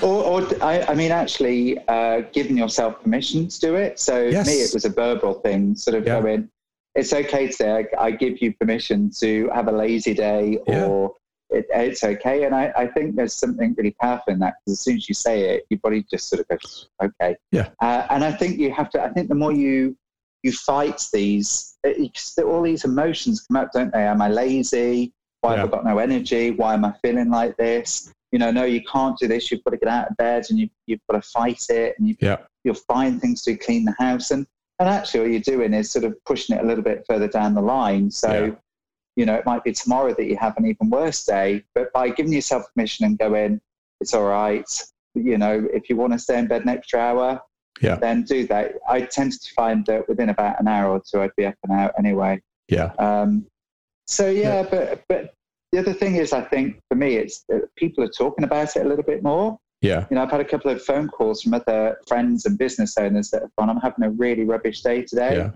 Or, 0.00 0.24
or 0.24 0.64
I, 0.64 0.82
I, 0.88 0.94
mean, 0.94 1.10
actually, 1.10 1.78
uh, 1.88 2.22
giving 2.32 2.56
yourself 2.56 3.02
permission 3.02 3.48
to 3.48 3.60
do 3.60 3.74
it. 3.74 3.98
So 3.98 4.22
yes. 4.22 4.46
me, 4.46 4.54
it 4.54 4.70
was 4.72 4.84
a 4.84 4.88
verbal 4.88 5.34
thing, 5.34 5.74
sort 5.74 5.96
of 5.96 6.06
yeah. 6.06 6.20
going, 6.20 6.48
it's 6.94 7.12
okay 7.12 7.46
to 7.46 7.52
say, 7.52 7.70
I, 7.98 8.06
I, 8.06 8.10
give 8.10 8.42
you 8.42 8.52
permission 8.54 9.10
to 9.20 9.48
have 9.54 9.68
a 9.68 9.72
lazy 9.72 10.14
day 10.14 10.58
yeah. 10.66 10.84
or 10.84 11.14
it, 11.50 11.66
it's 11.70 12.04
okay. 12.04 12.44
And 12.44 12.54
I, 12.54 12.72
I, 12.76 12.86
think 12.86 13.16
there's 13.16 13.34
something 13.34 13.74
really 13.76 13.94
powerful 14.00 14.32
in 14.32 14.38
that 14.40 14.54
because 14.64 14.78
as 14.78 14.80
soon 14.80 14.96
as 14.96 15.08
you 15.08 15.14
say 15.14 15.54
it, 15.54 15.64
your 15.70 15.80
body 15.80 16.04
just 16.10 16.28
sort 16.28 16.40
of 16.40 16.48
goes, 16.48 16.88
okay. 17.02 17.36
Yeah. 17.50 17.70
Uh, 17.80 18.06
and 18.10 18.24
I 18.24 18.32
think 18.32 18.58
you 18.58 18.72
have 18.72 18.90
to, 18.90 19.02
I 19.02 19.08
think 19.10 19.28
the 19.28 19.34
more 19.34 19.52
you, 19.52 19.96
you 20.42 20.52
fight 20.52 21.02
these, 21.12 21.76
it, 21.84 22.44
all 22.44 22.62
these 22.62 22.84
emotions 22.84 23.46
come 23.46 23.56
up, 23.56 23.72
don't 23.72 23.92
they? 23.92 24.06
Am 24.06 24.20
I 24.20 24.28
lazy? 24.28 25.12
Why 25.40 25.54
yeah. 25.54 25.60
have 25.60 25.68
I 25.68 25.70
got 25.70 25.84
no 25.84 25.98
energy? 25.98 26.50
Why 26.50 26.74
am 26.74 26.84
I 26.84 26.92
feeling 27.02 27.30
like 27.30 27.56
this? 27.56 28.12
You 28.32 28.38
know, 28.38 28.50
no, 28.50 28.64
you 28.64 28.82
can't 28.84 29.18
do 29.18 29.28
this. 29.28 29.50
You've 29.50 29.62
got 29.64 29.72
to 29.72 29.76
get 29.76 29.88
out 29.88 30.10
of 30.10 30.16
bed 30.16 30.46
and 30.50 30.58
you, 30.58 30.68
you've 30.86 31.00
got 31.10 31.22
to 31.22 31.28
fight 31.28 31.62
it 31.68 31.94
and 31.98 32.08
you, 32.08 32.16
yeah. 32.20 32.38
you'll 32.64 32.74
find 32.74 33.20
things 33.20 33.42
to 33.42 33.56
clean 33.56 33.84
the 33.84 33.94
house. 33.98 34.30
And 34.30 34.46
and 34.82 34.90
actually, 34.90 35.20
what 35.20 35.30
you're 35.30 35.40
doing 35.40 35.72
is 35.72 35.90
sort 35.90 36.04
of 36.04 36.16
pushing 36.24 36.56
it 36.56 36.62
a 36.62 36.66
little 36.66 36.84
bit 36.84 37.04
further 37.08 37.28
down 37.28 37.54
the 37.54 37.62
line. 37.62 38.10
So, 38.10 38.44
yeah. 38.44 38.54
you 39.16 39.26
know, 39.26 39.34
it 39.34 39.46
might 39.46 39.64
be 39.64 39.72
tomorrow 39.72 40.14
that 40.14 40.24
you 40.24 40.36
have 40.36 40.56
an 40.56 40.66
even 40.66 40.90
worse 40.90 41.24
day. 41.24 41.64
But 41.74 41.92
by 41.92 42.10
giving 42.10 42.32
yourself 42.32 42.64
permission 42.74 43.06
and 43.06 43.18
going, 43.18 43.60
it's 44.00 44.14
all 44.14 44.24
right. 44.24 44.68
You 45.14 45.38
know, 45.38 45.66
if 45.72 45.88
you 45.88 45.96
want 45.96 46.12
to 46.14 46.18
stay 46.18 46.38
in 46.38 46.48
bed 46.48 46.62
an 46.62 46.68
extra 46.68 46.98
hour, 47.00 47.40
yeah. 47.80 47.96
then 47.96 48.24
do 48.24 48.46
that. 48.48 48.74
I 48.88 49.02
tend 49.02 49.32
to 49.32 49.54
find 49.54 49.86
that 49.86 50.08
within 50.08 50.30
about 50.30 50.60
an 50.60 50.68
hour 50.68 50.90
or 50.90 51.00
two, 51.00 51.20
I'd 51.20 51.36
be 51.36 51.46
up 51.46 51.54
and 51.62 51.72
out 51.72 51.92
anyway. 51.98 52.40
Yeah. 52.68 52.92
Um, 52.98 53.46
so 54.06 54.28
yeah, 54.28 54.62
yeah, 54.62 54.68
but 54.70 55.04
but 55.08 55.34
the 55.70 55.78
other 55.78 55.92
thing 55.92 56.16
is, 56.16 56.32
I 56.32 56.42
think 56.42 56.80
for 56.88 56.96
me, 56.96 57.16
it's 57.16 57.44
people 57.76 58.04
are 58.04 58.08
talking 58.08 58.44
about 58.44 58.76
it 58.76 58.84
a 58.84 58.88
little 58.88 59.04
bit 59.04 59.22
more. 59.22 59.58
Yeah. 59.82 60.06
You 60.10 60.14
know, 60.14 60.22
I've 60.22 60.30
had 60.30 60.40
a 60.40 60.44
couple 60.44 60.70
of 60.70 60.82
phone 60.82 61.08
calls 61.08 61.42
from 61.42 61.54
other 61.54 61.98
friends 62.06 62.46
and 62.46 62.56
business 62.56 62.96
owners 62.96 63.30
that 63.30 63.42
have 63.42 63.50
gone, 63.58 63.68
I'm 63.68 63.80
having 63.80 64.04
a 64.04 64.10
really 64.10 64.44
rubbish 64.44 64.80
day 64.82 65.02
today. 65.02 65.36
Yeah. 65.36 65.50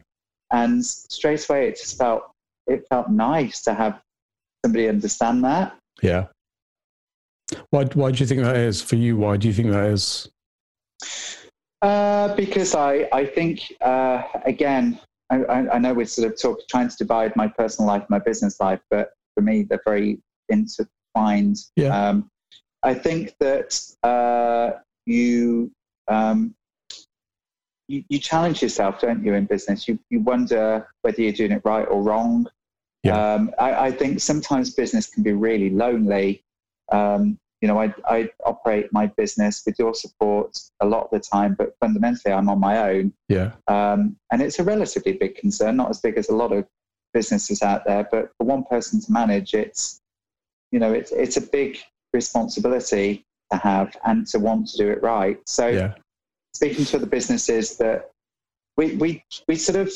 And 0.53 0.85
straight 0.85 1.49
away 1.49 1.69
it 1.69 1.77
just 1.77 1.97
felt 1.97 2.23
it 2.67 2.85
felt 2.91 3.09
nice 3.09 3.63
to 3.63 3.75
have 3.75 4.01
somebody 4.65 4.89
understand 4.89 5.45
that. 5.45 5.77
Yeah. 6.03 6.27
Why 7.71 7.85
why 7.85 8.11
do 8.11 8.19
you 8.19 8.27
think 8.27 8.43
that 8.43 8.57
is 8.57 8.83
for 8.83 8.97
you? 8.97 9.17
Why 9.17 9.37
do 9.37 9.47
you 9.47 9.55
think 9.55 9.71
that 9.71 9.87
is? 9.87 10.29
Uh, 11.83 12.35
because 12.35 12.75
I, 12.75 13.09
I 13.13 13.25
think, 13.25 13.73
uh, 13.81 14.23
again, 14.45 14.99
I, 15.31 15.45
I, 15.45 15.79
know 15.79 15.93
we're 15.93 16.07
sort 16.07 16.33
of 16.33 16.41
talk, 16.41 16.59
trying 16.71 16.89
to 16.89 16.97
divide 16.97 17.37
my 17.37 17.49
personal 17.49 17.87
life 17.87 18.01
and 18.01 18.11
my 18.11 18.19
business 18.19 18.59
life, 18.61 18.81
but 18.91 19.11
for 19.35 19.43
me, 19.43 19.65
they're 19.65 19.83
very 19.85 20.19
intertwined. 20.49 21.59
Yeah. 21.77 22.09
Um, 22.09 22.29
I 22.87 22.95
think 22.95 23.35
that 23.41 23.81
uh, 24.05 24.79
you 25.07 25.73
um, 26.07 26.55
you, 27.89 28.05
you 28.09 28.19
challenge 28.21 28.63
yourself, 28.63 29.01
don't 29.01 29.25
you, 29.25 29.35
in 29.35 29.45
business? 29.45 29.89
You, 29.89 29.99
you 30.09 30.21
wonder 30.21 30.89
whether 31.03 31.21
you're 31.21 31.33
doing 31.33 31.51
it 31.53 31.63
right 31.65 31.85
or 31.85 32.03
wrong. 32.03 32.47
Yeah. 33.03 33.35
Um, 33.35 33.53
I, 33.59 33.87
I 33.87 33.91
think 33.91 34.21
sometimes 34.21 34.75
business 34.75 35.09
can 35.09 35.23
be 35.25 35.33
really 35.33 35.71
lonely. 35.71 36.45
Um, 36.93 37.39
you 37.61 37.69
know, 37.69 37.81
I, 37.81 37.93
I 38.09 38.31
operate 38.45 38.93
my 38.93 39.07
business 39.07 39.63
with 39.67 39.79
your 39.79 39.95
support 39.95 40.57
a 40.81 40.87
lot 40.87 41.05
of 41.05 41.11
the 41.11 41.21
time, 41.21 41.55
but 41.59 41.75
fundamentally 41.81 42.33
I'm 42.33 42.49
on 42.49 42.61
my 42.61 42.91
own. 42.91 43.13
Yeah. 43.29 43.53
Um, 43.67 44.17
and 44.31 44.43
it's 44.43 44.59
a 44.61 44.65
relatively 44.65 45.15
big 45.15 45.37
concern, 45.37 45.77
not 45.77 45.91
as 45.91 46.01
big 46.01 46.19
as 46.19 46.29
a 46.29 46.35
lot 46.35 46.53
of 46.53 46.67
businesses 47.15 47.63
out 47.63 47.85
there, 47.85 48.07
but 48.13 48.31
for 48.37 48.45
one 48.45 48.63
person 48.65 49.01
to 49.01 49.11
manage, 49.11 49.55
it's, 49.55 50.01
you 50.71 50.79
know, 50.79 50.93
it's, 50.93 51.11
it's 51.13 51.37
a 51.37 51.41
big 51.41 51.79
responsibility 52.13 53.25
to 53.51 53.59
have 53.59 53.97
and 54.05 54.27
to 54.29 54.39
want 54.39 54.69
to 54.69 54.77
do 54.79 54.91
it 54.91 55.03
right. 55.03 55.39
So 55.47 55.69
Yeah. 55.69 55.95
speaking 56.55 56.85
to 56.87 56.97
other 56.97 57.07
businesses 57.07 57.77
that 57.79 58.11
we, 58.77 58.97
we, 58.97 59.25
we 59.49 59.57
sort 59.57 59.77
of, 59.77 59.93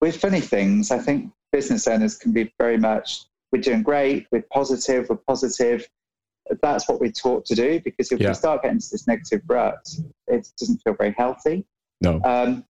with 0.00 0.16
funny 0.16 0.40
things, 0.40 0.90
I 0.90 0.98
think 0.98 1.32
business 1.52 1.86
owners 1.86 2.16
can 2.16 2.32
be 2.32 2.52
very 2.58 2.76
much, 2.78 3.24
we're 3.52 3.62
doing 3.62 3.82
great, 3.82 4.26
we're 4.32 4.44
positive, 4.52 5.08
we're 5.08 5.16
positive. 5.16 5.88
That's 6.60 6.88
what 6.88 7.00
we're 7.00 7.12
taught 7.12 7.44
to 7.46 7.54
do 7.54 7.80
because 7.80 8.10
if 8.10 8.20
Yeah. 8.20 8.28
we 8.28 8.34
start 8.34 8.62
getting 8.62 8.76
into 8.76 8.88
this 8.90 9.06
negative 9.06 9.42
rut, 9.46 9.86
it 10.26 10.48
doesn't 10.58 10.78
feel 10.82 10.94
very 10.94 11.14
healthy. 11.16 11.64
No. 12.00 12.20
Um, 12.24 12.64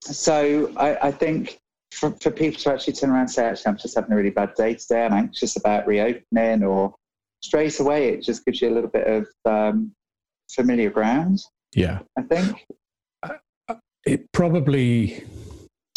so 0.00 0.72
I, 0.76 1.08
I 1.08 1.10
think 1.10 1.60
for, 1.90 2.12
for 2.12 2.30
people 2.30 2.60
to 2.60 2.72
actually 2.72 2.94
turn 2.94 3.10
around 3.10 3.20
and 3.22 3.30
say, 3.30 3.44
actually, 3.44 3.70
I'm 3.70 3.76
just 3.76 3.94
having 3.94 4.12
a 4.12 4.16
really 4.16 4.30
bad 4.30 4.54
day 4.54 4.74
today, 4.74 5.04
I'm 5.04 5.12
anxious 5.12 5.56
about 5.56 5.86
reopening, 5.86 6.62
or 6.64 6.94
straight 7.40 7.78
away, 7.80 8.08
it 8.10 8.22
just 8.22 8.44
gives 8.44 8.60
you 8.60 8.68
a 8.68 8.74
little 8.74 8.90
bit 8.90 9.06
of 9.06 9.26
um, 9.44 9.92
familiar 10.50 10.90
ground, 10.90 11.38
Yeah. 11.74 12.00
I 12.16 12.22
think. 12.22 12.66
it 14.06 14.30
probably 14.32 15.22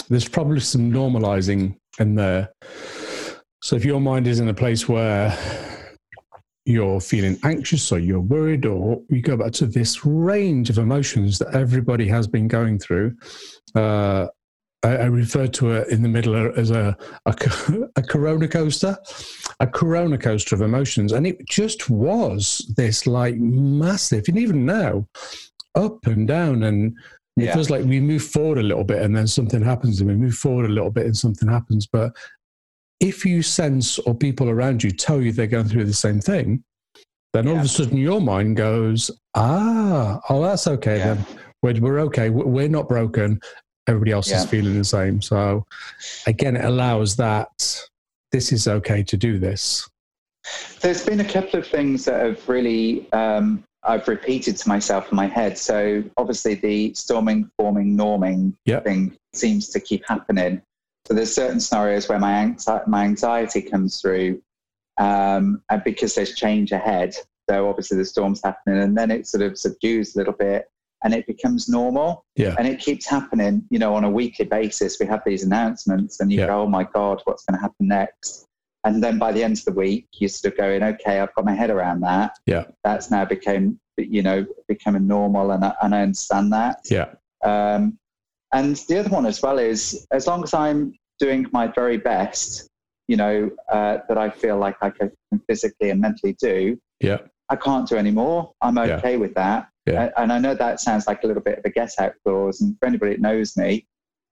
there's 0.10 0.28
probably 0.28 0.60
some 0.60 0.92
normalizing 0.92 1.78
in 2.00 2.16
there. 2.16 2.50
So 3.64 3.76
if 3.78 3.86
your 3.86 4.02
mind 4.02 4.28
is 4.28 4.40
in 4.42 4.50
a 4.50 4.54
place 4.54 4.90
where 4.90 5.38
you're 6.66 7.00
feeling 7.00 7.38
anxious 7.44 7.92
or 7.92 8.00
you're 8.00 8.20
worried 8.20 8.66
or 8.66 9.02
you 9.10 9.22
go 9.22 9.38
back 9.38 9.54
to 9.54 9.66
this 9.66 10.06
range 10.06 10.70
of 10.70 10.78
emotions 10.78 11.40
that 11.40 11.56
everybody 11.56 12.08
has 12.08 12.28
been 12.28 12.48
going 12.50 12.78
through, 12.78 13.16
uh, 13.76 14.28
I, 14.84 14.90
I 14.98 15.06
refer 15.06 15.48
to 15.48 15.72
it 15.72 15.90
in 15.90 16.02
the 16.02 16.10
middle 16.10 16.36
as 16.58 16.72
a, 16.72 16.98
a, 17.26 17.36
a 17.96 18.02
corona 18.02 18.48
coaster, 18.48 18.98
a 19.60 19.68
corona 19.68 20.18
coaster 20.18 20.56
of 20.56 20.62
emotions. 20.62 21.12
And 21.12 21.28
it 21.28 21.48
just 21.48 21.90
was 21.90 22.72
this 22.76 23.06
like 23.06 23.36
massive, 23.36 24.26
and 24.28 24.38
even 24.40 24.66
now, 24.66 25.08
up 25.76 26.06
and 26.08 26.28
down 26.28 26.64
and 26.64 26.94
it 27.38 27.46
Yeah. 27.46 27.54
feels 27.54 27.70
like 27.70 27.86
we 27.86 28.00
move 28.02 28.24
forward 28.24 28.58
a 28.58 28.64
little 28.64 28.84
bit 28.84 29.02
and 29.02 29.16
then 29.16 29.26
something 29.28 29.62
happens 29.64 30.02
and 30.02 30.10
we 30.10 30.16
move 30.18 30.36
forward 30.36 30.66
a 30.70 30.74
little 30.74 30.92
bit 30.92 31.06
and 31.06 31.16
something 31.16 31.48
happens. 31.48 31.88
But 31.88 32.12
if 33.00 33.26
you 33.26 33.42
sense 33.42 33.98
or 34.00 34.14
people 34.14 34.50
around 34.50 34.84
you 34.84 34.92
tell 34.92 35.22
you 35.22 35.32
they're 35.32 35.48
going 35.48 35.68
through 35.70 35.86
the 35.86 35.94
same 35.94 36.20
thing, 36.20 36.64
then 37.34 37.48
all 37.48 37.56
of 37.58 37.64
a 37.64 37.68
sudden 37.70 37.98
your 37.98 38.20
mind 38.20 38.58
goes, 38.58 39.10
ah, 39.36 40.20
oh, 40.30 40.42
that's 40.42 40.68
okay 40.68 40.98
Yeah. 40.98 41.14
then. 41.14 41.26
We're, 41.64 41.80
we're 41.80 42.00
okay. 42.00 42.30
We're 42.30 42.68
not 42.68 42.90
broken. 42.90 43.40
Everybody 43.92 44.12
else 44.12 44.30
Yeah. 44.30 44.38
is 44.38 44.46
feeling 44.46 44.78
the 44.78 44.86
same. 44.86 45.22
So 45.22 45.66
again, 46.26 46.56
it 46.56 46.66
allows 46.66 47.16
that 47.18 47.50
this 48.32 48.52
is 48.52 48.68
okay 48.68 49.04
to 49.04 49.18
do 49.18 49.38
this. 49.38 49.88
There's 50.80 51.06
been 51.06 51.20
a 51.20 51.26
couple 51.26 51.60
of 51.60 51.68
things 51.68 52.06
that 52.06 52.26
have 52.26 52.48
really 52.50 53.12
um, 53.14 53.64
I've 53.84 54.08
repeated 54.08 54.58
to 54.58 54.70
myself 54.70 55.12
in 55.12 55.16
my 55.16 55.28
head. 55.28 55.58
So 55.58 56.04
obviously 56.18 56.56
the 56.56 56.94
storming, 56.94 57.50
forming, 57.58 57.98
norming 57.98 58.54
Yep. 58.66 58.84
thing 58.86 59.18
seems 59.34 59.70
to 59.70 59.80
keep 59.80 60.04
happening. 60.08 60.62
So 61.08 61.14
there's 61.16 61.34
certain 61.34 61.60
scenarios 61.60 62.08
where 62.08 62.20
my 62.20 62.32
anxi- 62.34 62.86
my 62.88 63.04
anxiety 63.04 63.62
comes 63.62 64.00
through, 64.00 64.42
um, 64.98 65.62
and 65.70 65.84
because 65.84 66.14
there's 66.16 66.36
change 66.36 66.72
ahead. 66.72 67.16
So 67.50 67.68
obviously 67.68 67.98
the 67.98 68.06
storm's 68.06 68.42
happening, 68.44 68.80
and 68.82 68.96
then 68.96 69.10
it 69.12 69.28
sort 69.28 69.42
of 69.44 69.58
subdues 69.58 70.16
a 70.16 70.20
little 70.20 70.34
bit, 70.34 70.70
and 71.04 71.14
it 71.14 71.26
becomes 71.28 71.68
normal. 71.68 72.24
Yeah. 72.36 72.56
And 72.58 72.68
it 72.68 72.80
keeps 72.80 73.06
happening. 73.08 73.64
You 73.70 73.80
know, 73.80 73.96
on 73.96 74.04
a 74.04 74.10
weekly 74.10 74.46
basis, 74.46 75.00
we 75.00 75.06
have 75.08 75.22
these 75.26 75.44
announcements, 75.44 76.20
and 76.20 76.32
you 76.32 76.40
Yeah. 76.40 76.48
go, 76.48 76.62
"Oh 76.62 76.68
my 76.68 76.84
God, 76.84 77.22
what's 77.26 77.44
going 77.46 77.58
to 77.58 77.62
happen 77.62 77.88
next?" 77.88 78.46
And 78.84 79.04
then 79.04 79.20
by 79.20 79.32
the 79.32 79.44
end 79.44 79.58
of 79.58 79.66
the 79.66 79.74
week, 79.74 80.08
you're 80.14 80.30
sort 80.30 80.54
of 80.54 80.58
going, 80.58 80.82
"Okay, 80.84 81.20
I've 81.20 81.34
got 81.36 81.46
my 81.46 81.54
head 81.54 81.70
around 81.70 82.02
that." 82.02 82.38
Yeah. 82.46 82.66
That's 82.84 83.12
now 83.12 83.26
became, 83.26 83.80
you 83.98 84.22
know, 84.24 84.46
becoming 84.68 85.08
normal, 85.08 85.52
and 85.52 85.64
I, 85.66 85.74
and 85.82 85.94
I 85.96 86.02
understand 86.02 86.52
that. 86.54 86.80
Yeah. 86.90 87.14
Um, 87.44 87.98
and 88.54 88.76
the 88.76 89.00
other 89.00 89.10
one 89.10 89.26
as 89.26 89.42
well 89.42 89.60
is 89.60 90.06
as 90.12 90.28
long 90.28 90.44
as 90.44 90.54
I'm 90.54 90.94
doing 91.20 91.48
my 91.54 91.68
very 91.68 91.98
best, 91.98 92.68
you 93.08 93.16
know, 93.18 93.50
uh, 93.72 94.00
that 94.08 94.18
I 94.18 94.30
feel 94.30 94.58
like 94.58 94.76
I 94.82 94.90
can 94.90 95.12
physically 95.48 95.90
and 95.92 96.02
mentally 96.02 96.36
do, 96.42 96.78
Yeah. 97.00 97.20
I 97.50 97.56
can't 97.56 97.88
do 97.88 97.96
any 97.98 98.12
more. 98.12 98.52
I'm 98.62 98.78
Yeah. 98.78 98.98
okay 98.98 99.18
with 99.18 99.34
that. 99.36 99.70
Yeah. 99.86 100.10
And 100.18 100.32
I 100.32 100.40
know 100.40 100.54
that 100.54 100.80
sounds 100.80 101.08
like 101.08 101.24
a 101.24 101.28
little 101.28 101.42
bit 101.42 101.60
of 101.60 101.66
a 101.66 101.70
get 101.70 101.94
out 102.00 102.14
clause. 102.24 102.62
And 102.62 102.78
for 102.80 102.86
anybody 102.86 103.14
that 103.14 103.22
knows 103.22 103.58
me, 103.58 103.86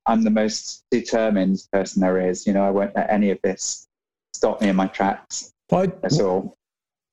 I'm 0.05 0.23
the 0.23 0.29
most 0.29 0.83
determined 0.91 1.59
person 1.71 2.01
there 2.01 2.19
is. 2.29 2.45
You 2.45 2.53
know, 2.53 2.63
I 2.63 2.69
won't 2.69 2.95
let 2.95 3.09
any 3.09 3.31
of 3.31 3.39
this 3.43 3.87
stop 4.33 4.61
me 4.61 4.69
in 4.69 4.75
my 4.75 4.87
tracks. 4.87 5.51
Why, 5.69 5.87
That's 5.87 6.19
all. 6.19 6.55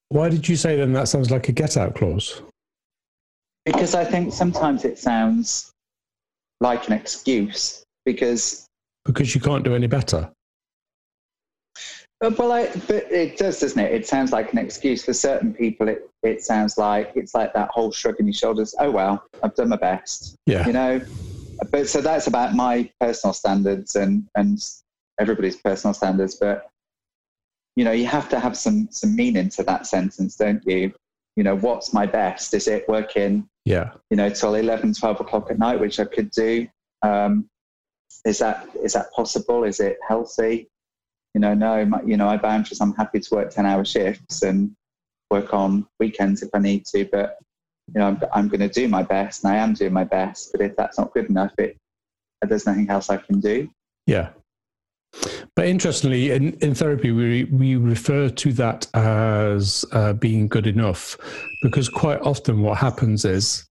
why 0.09 0.29
did 0.29 0.49
you 0.49 0.57
say 0.57 0.77
then 0.77 0.93
that 0.93 1.09
sounds 1.09 1.31
like 1.31 1.49
a 1.49 1.53
get 1.53 1.77
out 1.77 1.95
clause? 1.95 2.43
Because 3.65 3.95
I 3.95 4.05
think 4.05 4.33
sometimes 4.33 4.85
it 4.85 4.99
sounds 4.99 5.73
like 6.61 6.87
an 6.87 6.93
excuse 6.95 7.85
because 8.05 8.67
Because 9.05 9.35
you 9.35 9.41
can't 9.41 9.65
do 9.65 9.75
any 9.75 9.87
better. 9.89 10.31
Uh, 12.25 12.31
Well, 12.39 12.53
I, 12.53 12.67
but 12.89 13.11
it 13.13 13.37
does, 13.37 13.61
doesn't 13.61 13.79
it? 13.79 13.93
It 13.93 14.07
sounds 14.07 14.33
like 14.33 14.53
an 14.53 14.59
excuse 14.59 15.05
for 15.05 15.13
certain 15.13 15.53
people. 15.53 15.89
It 15.89 16.11
it 16.23 16.43
sounds 16.43 16.79
like 16.79 17.13
it's 17.15 17.35
like 17.35 17.53
that 17.55 17.69
whole 17.71 17.93
shrugging 17.93 18.27
your 18.27 18.35
shoulders. 18.35 18.75
Oh 18.79 18.91
well, 18.91 19.25
I've 19.43 19.55
done 19.55 19.69
my 19.69 19.77
best, 19.77 20.37
Yeah. 20.47 20.67
you 20.67 20.73
know. 20.73 21.01
But 21.71 21.89
so 21.89 22.01
that's 22.01 22.27
about 22.27 22.55
my 22.55 22.91
personal 23.01 23.35
standards 23.35 23.97
and 23.97 24.27
and 24.35 24.59
everybody's 25.21 25.57
personal 25.57 25.95
standards. 25.95 26.35
But 26.37 26.69
you 27.77 27.85
know, 27.85 27.93
you 27.93 28.07
have 28.07 28.29
to 28.31 28.41
have 28.41 28.57
some 28.57 28.89
some 28.91 29.15
meaning 29.15 29.49
to 29.51 29.63
that 29.65 29.87
sentence, 29.87 30.37
don't 30.37 30.63
you? 30.67 30.93
You 31.37 31.45
know, 31.45 31.57
what's 31.57 31.93
my 31.93 32.07
best? 32.07 32.55
Is 32.55 32.67
it 32.67 32.89
working? 32.89 33.47
Yeah. 33.67 33.93
You 34.11 34.17
know, 34.17 34.31
till 34.31 34.55
11, 34.55 34.95
12 34.95 35.21
o'clock 35.21 35.51
at 35.51 35.59
night, 35.59 35.79
which 35.81 36.01
I 36.01 36.07
could 36.07 36.31
do. 36.31 36.67
Um, 37.03 37.47
is 38.25 38.39
that 38.39 38.67
is 38.83 38.95
that 38.95 39.13
possible? 39.13 39.65
Is 39.65 39.81
it 39.81 39.99
healthy? 40.07 40.69
You 41.37 41.41
know, 41.41 41.53
no, 41.53 41.85
my, 41.85 42.01
you 42.01 42.17
know, 42.17 42.25
my 42.25 42.39
boundaries. 42.39 42.81
I'm 42.81 42.95
happy 42.95 43.21
to 43.21 43.35
work 43.35 43.51
ten 43.51 43.67
hour 43.67 43.85
shifts 43.85 44.41
and 44.43 44.75
work 45.31 45.53
on 45.53 45.87
weekends 46.01 46.43
if 46.43 46.49
I 46.55 46.59
need 46.61 46.87
to, 46.87 47.05
but 47.13 47.37
you 47.89 48.01
know, 48.01 48.07
I'm, 48.07 48.23
I'm 48.35 48.49
going 48.49 48.67
to 48.67 48.71
do 48.71 48.89
my 48.89 49.03
best, 49.03 49.45
and 49.45 49.53
I 49.53 49.57
am 49.57 49.75
doing 49.75 49.93
my 49.93 50.05
best. 50.05 50.51
But 50.53 50.63
if 50.63 50.75
that's 50.77 50.97
not 50.97 51.13
good 51.13 51.27
enough, 51.27 51.53
it 51.59 51.77
there's 52.41 52.65
nothing 52.65 52.89
else 52.89 53.11
I 53.11 53.19
can 53.19 53.41
do. 53.41 53.69
Yeah. 54.07 54.31
But 55.55 55.67
interestingly, 55.67 56.31
in, 56.31 56.55
in 56.61 56.75
therapy, 56.75 57.13
we, 57.13 57.45
we 57.45 57.77
refer 57.77 58.31
to 58.31 58.53
that 58.55 58.87
as 58.95 59.85
uh, 59.93 60.15
being 60.15 60.49
good 60.49 60.67
enough 60.67 61.19
because 61.63 61.91
quite 61.91 62.21
often 62.23 62.63
what 62.63 62.79
happens 62.79 63.27
is 63.27 63.67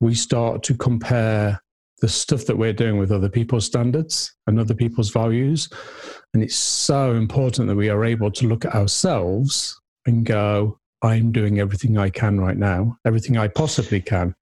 we 0.00 0.14
start 0.14 0.62
to 0.64 0.74
compare 0.74 1.60
the 2.00 2.08
stuff 2.08 2.44
that 2.46 2.56
we're 2.56 2.72
doing 2.72 2.98
with 2.98 3.10
other 3.10 3.28
people's 3.28 3.66
standards 3.66 4.34
and 4.46 4.58
other 4.60 4.74
people's 4.74 5.10
values. 5.10 5.68
And 6.32 6.42
it's 6.42 6.54
so 6.56 7.12
important 7.14 7.68
that 7.68 7.74
we 7.76 7.88
are 7.88 8.04
able 8.04 8.30
to 8.32 8.46
look 8.46 8.64
at 8.64 8.74
ourselves 8.74 9.80
and 10.06 10.24
go, 10.24 10.78
I'm 11.02 11.32
doing 11.32 11.58
everything 11.60 11.96
I 11.98 12.10
can 12.10 12.40
right 12.40 12.56
now, 12.56 12.96
everything 13.04 13.36
I 13.36 13.48
possibly 13.48 14.00
can, 14.00 14.34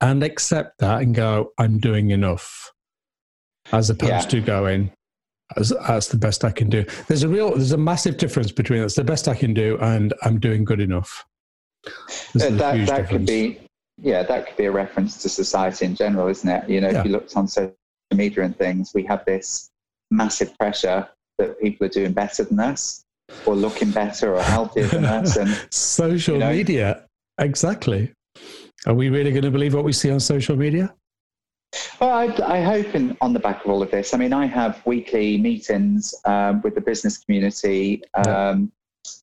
and 0.00 0.22
accept 0.22 0.78
that 0.78 1.02
and 1.02 1.14
go, 1.14 1.50
I'm 1.58 1.78
doing 1.78 2.10
enough, 2.10 2.72
as 3.72 3.90
opposed 3.90 4.10
Yeah. 4.12 4.20
to 4.20 4.40
going, 4.40 4.92
that's, 5.56 5.70
that's 5.86 6.08
the 6.08 6.16
best 6.16 6.44
I 6.44 6.50
can 6.52 6.68
do. 6.70 6.84
There's 7.08 7.22
a 7.24 7.28
real, 7.28 7.50
there's 7.50 7.72
a 7.72 7.76
massive 7.78 8.16
difference 8.18 8.52
between 8.52 8.80
that's 8.80 8.94
the 8.96 9.04
best 9.04 9.26
I 9.28 9.34
can 9.34 9.52
do 9.54 9.78
and 9.80 10.14
I'm 10.22 10.38
doing 10.38 10.64
good 10.64 10.80
enough. 10.80 11.24
There's 12.34 12.50
Uh, 12.52 12.54
a 12.54 12.58
that 12.58 12.74
huge 12.76 12.88
that 12.88 12.96
difference. 13.02 13.10
could 13.10 13.26
be, 13.26 13.60
yeah, 14.02 14.22
that 14.22 14.46
could 14.46 14.56
be 14.56 14.64
a 14.66 14.72
reference 14.72 15.20
to 15.22 15.28
society 15.28 15.84
in 15.86 15.94
general, 15.94 16.28
isn't 16.28 16.48
it? 16.48 16.68
You 16.68 16.80
know, 16.80 16.90
Yeah. 16.90 17.00
if 17.00 17.06
you 17.06 17.12
looked 17.12 17.36
on 17.36 17.46
social 17.48 17.74
media 18.14 18.44
and 18.44 18.56
things, 18.56 18.92
we 18.94 19.04
have 19.04 19.24
this 19.24 19.70
massive 20.10 20.56
pressure 20.58 21.08
that 21.38 21.60
people 21.60 21.86
are 21.86 21.90
doing 21.90 22.12
better 22.12 22.44
than 22.44 22.60
us, 22.60 23.04
or 23.46 23.54
looking 23.54 23.90
better, 23.90 24.34
or 24.36 24.42
healthier 24.42 24.86
than 24.86 25.04
us, 25.18 25.36
and 25.36 25.48
social 25.70 26.34
you 26.34 26.40
know- 26.40 26.50
media, 26.52 27.04
exactly. 27.38 28.12
Are 28.86 28.94
we 28.94 29.10
really 29.10 29.30
going 29.30 29.44
to 29.44 29.50
believe 29.50 29.74
what 29.74 29.84
we 29.84 29.92
see 29.92 30.10
on 30.10 30.20
social 30.20 30.56
media? 30.56 30.94
Well, 32.00 32.10
I, 32.10 32.56
I 32.56 32.62
hope 32.62 32.94
in, 32.94 33.16
on 33.20 33.32
the 33.34 33.38
back 33.38 33.64
of 33.64 33.70
all 33.70 33.82
of 33.82 33.90
this, 33.90 34.14
I 34.14 34.16
mean, 34.16 34.32
I 34.32 34.46
have 34.46 34.80
weekly 34.86 35.36
meetings 35.38 36.14
um, 36.24 36.62
with 36.62 36.74
the 36.74 36.80
business 36.80 37.18
community 37.18 38.02
um, 38.26 38.72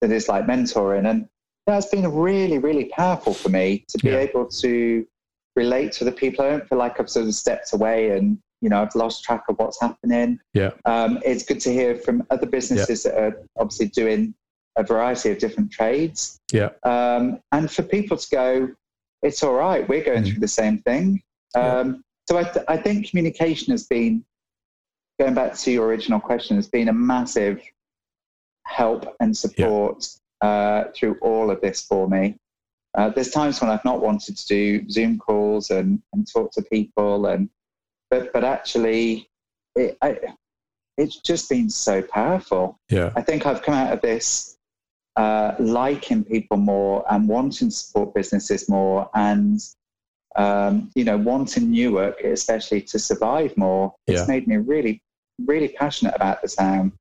that 0.01 0.11
is 0.11 0.29
like 0.29 0.45
mentoring, 0.45 1.09
and 1.09 1.27
that's 1.67 1.87
been 1.87 2.11
really, 2.11 2.57
really 2.57 2.85
powerful 2.85 3.33
for 3.33 3.49
me 3.49 3.83
to 3.89 3.97
be 3.99 4.09
Yeah. 4.09 4.19
able 4.19 4.45
to 4.47 5.05
relate 5.55 5.91
to 5.93 6.05
the 6.05 6.11
people. 6.11 6.45
I 6.45 6.49
don't 6.51 6.67
feel 6.67 6.77
like 6.77 6.99
I've 6.99 7.09
sort 7.09 7.27
of 7.27 7.33
stepped 7.35 7.73
away 7.73 8.11
and 8.17 8.39
you 8.61 8.69
know 8.69 8.81
I've 8.81 8.95
lost 8.95 9.23
track 9.23 9.43
of 9.49 9.59
what's 9.59 9.79
happening. 9.79 10.39
Yeah. 10.53 10.71
Um, 10.85 11.19
it's 11.25 11.43
good 11.43 11.59
to 11.61 11.71
hear 11.73 11.95
from 11.95 12.25
other 12.31 12.47
businesses 12.47 13.03
that 13.03 13.15
are 13.21 13.43
obviously 13.57 13.87
doing 13.89 14.33
a 14.77 14.83
variety 14.83 15.29
of 15.31 15.37
different 15.39 15.71
trades. 15.71 16.39
Yeah. 16.51 16.69
Um, 16.83 17.39
and 17.51 17.69
for 17.69 17.83
people 17.83 18.15
to 18.17 18.27
go, 18.31 18.69
it's 19.21 19.43
all 19.43 19.53
right. 19.53 19.87
We're 19.89 20.03
going 20.03 20.23
Mm. 20.23 20.29
through 20.31 20.39
the 20.39 20.47
same 20.47 20.79
thing. 20.79 21.21
Yeah. 21.55 21.79
Um, 21.79 22.03
so 22.29 22.37
I, 22.37 22.43
th- 22.43 22.65
I 22.67 22.77
think 22.77 23.09
communication 23.09 23.71
has 23.71 23.87
been 23.87 24.23
going 25.19 25.33
back 25.33 25.55
to 25.55 25.71
your 25.71 25.87
original 25.87 26.19
question 26.19 26.55
has 26.55 26.67
been 26.69 26.89
a 26.89 26.93
massive 26.93 27.61
help 28.65 29.15
and 29.19 29.35
support 29.35 30.07
uh, 30.41 30.85
through 30.95 31.17
all 31.21 31.49
of 31.49 31.61
this 31.61 31.81
for 31.81 32.07
me. 32.07 32.37
Uh, 32.97 33.09
there's 33.09 33.29
times 33.29 33.61
when 33.61 33.69
I've 33.69 33.85
not 33.85 34.01
wanted 34.01 34.37
to 34.37 34.47
do 34.47 34.89
Zoom 34.89 35.17
calls 35.19 35.69
and, 35.69 36.01
and 36.13 36.27
talk 36.31 36.51
to 36.53 36.61
people, 36.63 37.27
and 37.27 37.49
but 38.09 38.33
but 38.33 38.43
actually, 38.43 39.29
it, 39.75 39.97
I, 40.01 40.17
it's 40.97 41.17
just 41.17 41.49
been 41.49 41.69
so 41.69 42.01
powerful. 42.01 42.79
Yeah. 42.89 43.11
I 43.15 43.21
think 43.21 43.45
I've 43.45 43.61
come 43.61 43.75
out 43.75 43.93
of 43.93 44.01
this 44.01 44.57
uh, 45.15 45.53
liking 45.59 46.23
people 46.23 46.57
more 46.57 47.05
and 47.11 47.27
wanting 47.27 47.69
to 47.69 47.75
support 47.75 48.15
businesses 48.15 48.67
more, 48.67 49.09
and 49.13 49.59
um, 50.35 50.89
you 50.95 51.03
know, 51.03 51.17
wanting 51.17 51.71
Newark 51.71 52.21
especially 52.21 52.81
to 52.83 52.99
survive 52.99 53.55
more. 53.57 53.93
It's 54.07 54.21
Yeah. 54.21 54.27
made 54.27 54.47
me 54.47 54.57
really, 54.57 55.01
really 55.45 55.69
passionate 55.69 56.15
about 56.15 56.41
the 56.41 56.47
town. 56.47 56.93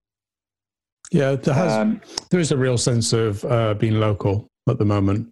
Yeah. 1.11 1.37
There 1.37 1.55
has 1.55 1.73
Um, 1.73 2.01
there 2.31 2.41
is 2.41 2.53
a 2.53 2.57
real 2.57 2.79
sense 2.79 3.13
of 3.13 3.45
uh, 3.45 3.75
being 3.75 4.01
local 4.01 4.49
at 4.69 4.79
the 4.79 4.85
moment. 4.85 5.29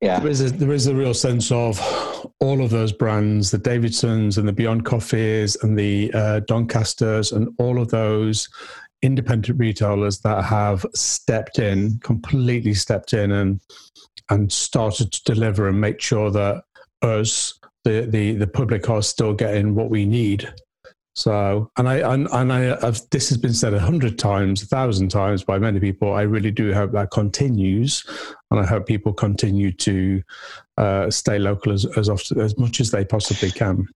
yeah, 0.00 0.20
There 0.20 0.30
is 0.30 0.40
a, 0.40 0.50
there 0.50 0.72
is 0.72 0.86
a 0.86 0.94
real 0.94 1.14
sense 1.14 1.50
of 1.50 1.80
all 2.40 2.62
of 2.62 2.70
those 2.70 2.92
brands, 2.92 3.50
the 3.50 3.58
Davidsons 3.58 4.36
and 4.36 4.46
the 4.46 4.52
Beyond 4.52 4.84
Coffees 4.84 5.56
and 5.62 5.78
the 5.78 6.12
uh, 6.12 6.40
Doncasters 6.40 7.32
and 7.32 7.48
all 7.58 7.80
of 7.80 7.88
those 7.88 8.48
independent 9.02 9.58
retailers 9.58 10.20
that 10.20 10.44
have 10.44 10.84
stepped 10.94 11.58
in, 11.58 11.98
completely 12.00 12.74
stepped 12.74 13.12
in 13.12 13.32
and 13.32 13.60
and 14.28 14.50
started 14.50 15.12
to 15.12 15.22
deliver 15.22 15.68
and 15.68 15.80
make 15.80 16.00
sure 16.00 16.30
that 16.30 16.64
us, 17.02 17.58
the 17.84 18.06
the, 18.10 18.32
the 18.34 18.46
public, 18.46 18.90
are 18.90 19.02
still 19.02 19.32
getting 19.32 19.74
what 19.74 19.90
we 19.90 20.04
need. 20.04 20.52
So, 21.16 21.70
and 21.78 21.88
I 21.88 22.12
and, 22.12 22.28
and 22.30 22.52
I, 22.52 22.76
I've, 22.86 23.00
this 23.10 23.30
has 23.30 23.38
been 23.38 23.54
said 23.54 23.72
a 23.72 23.80
hundred 23.80 24.18
times, 24.18 24.62
a 24.62 24.66
thousand 24.66 25.08
times 25.08 25.42
by 25.42 25.58
many 25.58 25.80
people. 25.80 26.12
I 26.12 26.22
really 26.22 26.50
do 26.50 26.74
hope 26.74 26.92
that 26.92 27.10
continues, 27.10 28.04
and 28.50 28.60
I 28.60 28.66
hope 28.66 28.84
people 28.86 29.14
continue 29.14 29.72
to 29.72 30.22
uh, 30.76 31.10
stay 31.10 31.38
local 31.38 31.72
as 31.72 31.86
as 31.96 32.10
often 32.10 32.38
as 32.38 32.58
much 32.58 32.80
as 32.80 32.90
they 32.90 33.02
possibly 33.02 33.50
can. 33.50 33.88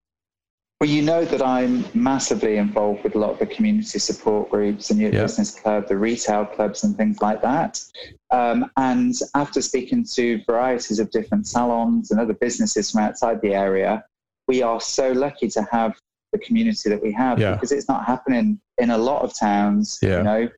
Well, 0.79 0.89
you 0.89 1.03
know 1.03 1.23
that 1.25 1.43
I'm 1.43 1.85
massively 1.93 2.57
involved 2.57 3.03
with 3.03 3.13
a 3.13 3.19
lot 3.19 3.29
of 3.29 3.37
the 3.37 3.45
community 3.45 3.99
support 3.99 4.49
groups 4.49 4.89
and 4.89 4.99
your 4.99 5.13
Yeah. 5.13 5.21
business 5.21 5.53
club, 5.53 5.87
the 5.87 5.97
retail 5.97 6.43
clubs, 6.45 6.83
and 6.83 6.97
things 6.97 7.21
like 7.21 7.43
that. 7.43 7.83
Um, 8.31 8.65
and 8.77 9.13
after 9.35 9.61
speaking 9.61 10.03
to 10.15 10.41
varieties 10.47 10.97
of 10.97 11.11
different 11.11 11.45
salons 11.45 12.09
and 12.09 12.19
other 12.19 12.33
businesses 12.33 12.89
from 12.89 13.01
outside 13.01 13.41
the 13.41 13.53
area, 13.53 14.03
we 14.47 14.63
are 14.63 14.81
so 14.81 15.11
lucky 15.11 15.49
to 15.49 15.61
have 15.71 15.93
the 16.31 16.39
community 16.39 16.89
that 16.89 17.01
we 17.01 17.11
have 17.11 17.39
Yeah. 17.39 17.53
because 17.53 17.71
it's 17.71 17.87
not 17.87 18.05
happening 18.05 18.59
in 18.77 18.91
a 18.91 18.97
lot 18.97 19.21
of 19.23 19.37
towns. 19.37 19.99
Yeah. 20.01 20.17
You 20.17 20.23
know, 20.23 20.49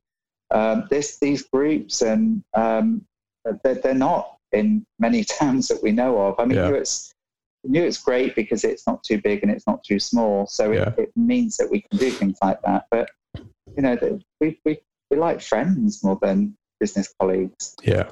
um, 0.50 0.86
this 0.90 1.18
these 1.18 1.42
groups 1.42 2.02
and 2.02 2.42
um, 2.54 3.04
they're, 3.62 3.74
they're 3.74 3.94
not 3.94 4.36
in 4.52 4.84
many 4.98 5.24
towns 5.38 5.68
that 5.68 5.82
we 5.82 5.92
know 5.92 6.18
of. 6.18 6.38
I 6.38 6.44
mean, 6.44 6.58
Yeah. 6.58 6.70
it's 6.70 7.12
knew 7.66 7.82
it's 7.82 8.02
great 8.02 8.34
because 8.36 8.62
it's 8.62 8.86
not 8.86 9.02
too 9.02 9.18
big 9.22 9.42
and 9.42 9.50
it's 9.50 9.66
not 9.66 9.82
too 9.82 9.98
small. 9.98 10.46
So 10.46 10.72
it, 10.72 10.76
Yeah. 10.76 10.92
it 10.98 11.10
means 11.16 11.56
that 11.56 11.70
we 11.70 11.80
can 11.80 11.98
do 11.98 12.10
things 12.10 12.38
like 12.42 12.60
that. 12.62 12.86
But 12.90 13.10
you 13.76 13.82
know, 13.82 14.20
we 14.40 14.60
we 14.64 14.78
we 15.10 15.16
like 15.16 15.40
friends 15.40 16.04
more 16.04 16.18
than 16.20 16.56
business 16.80 17.12
colleagues. 17.18 17.74
Yeah. 17.82 18.10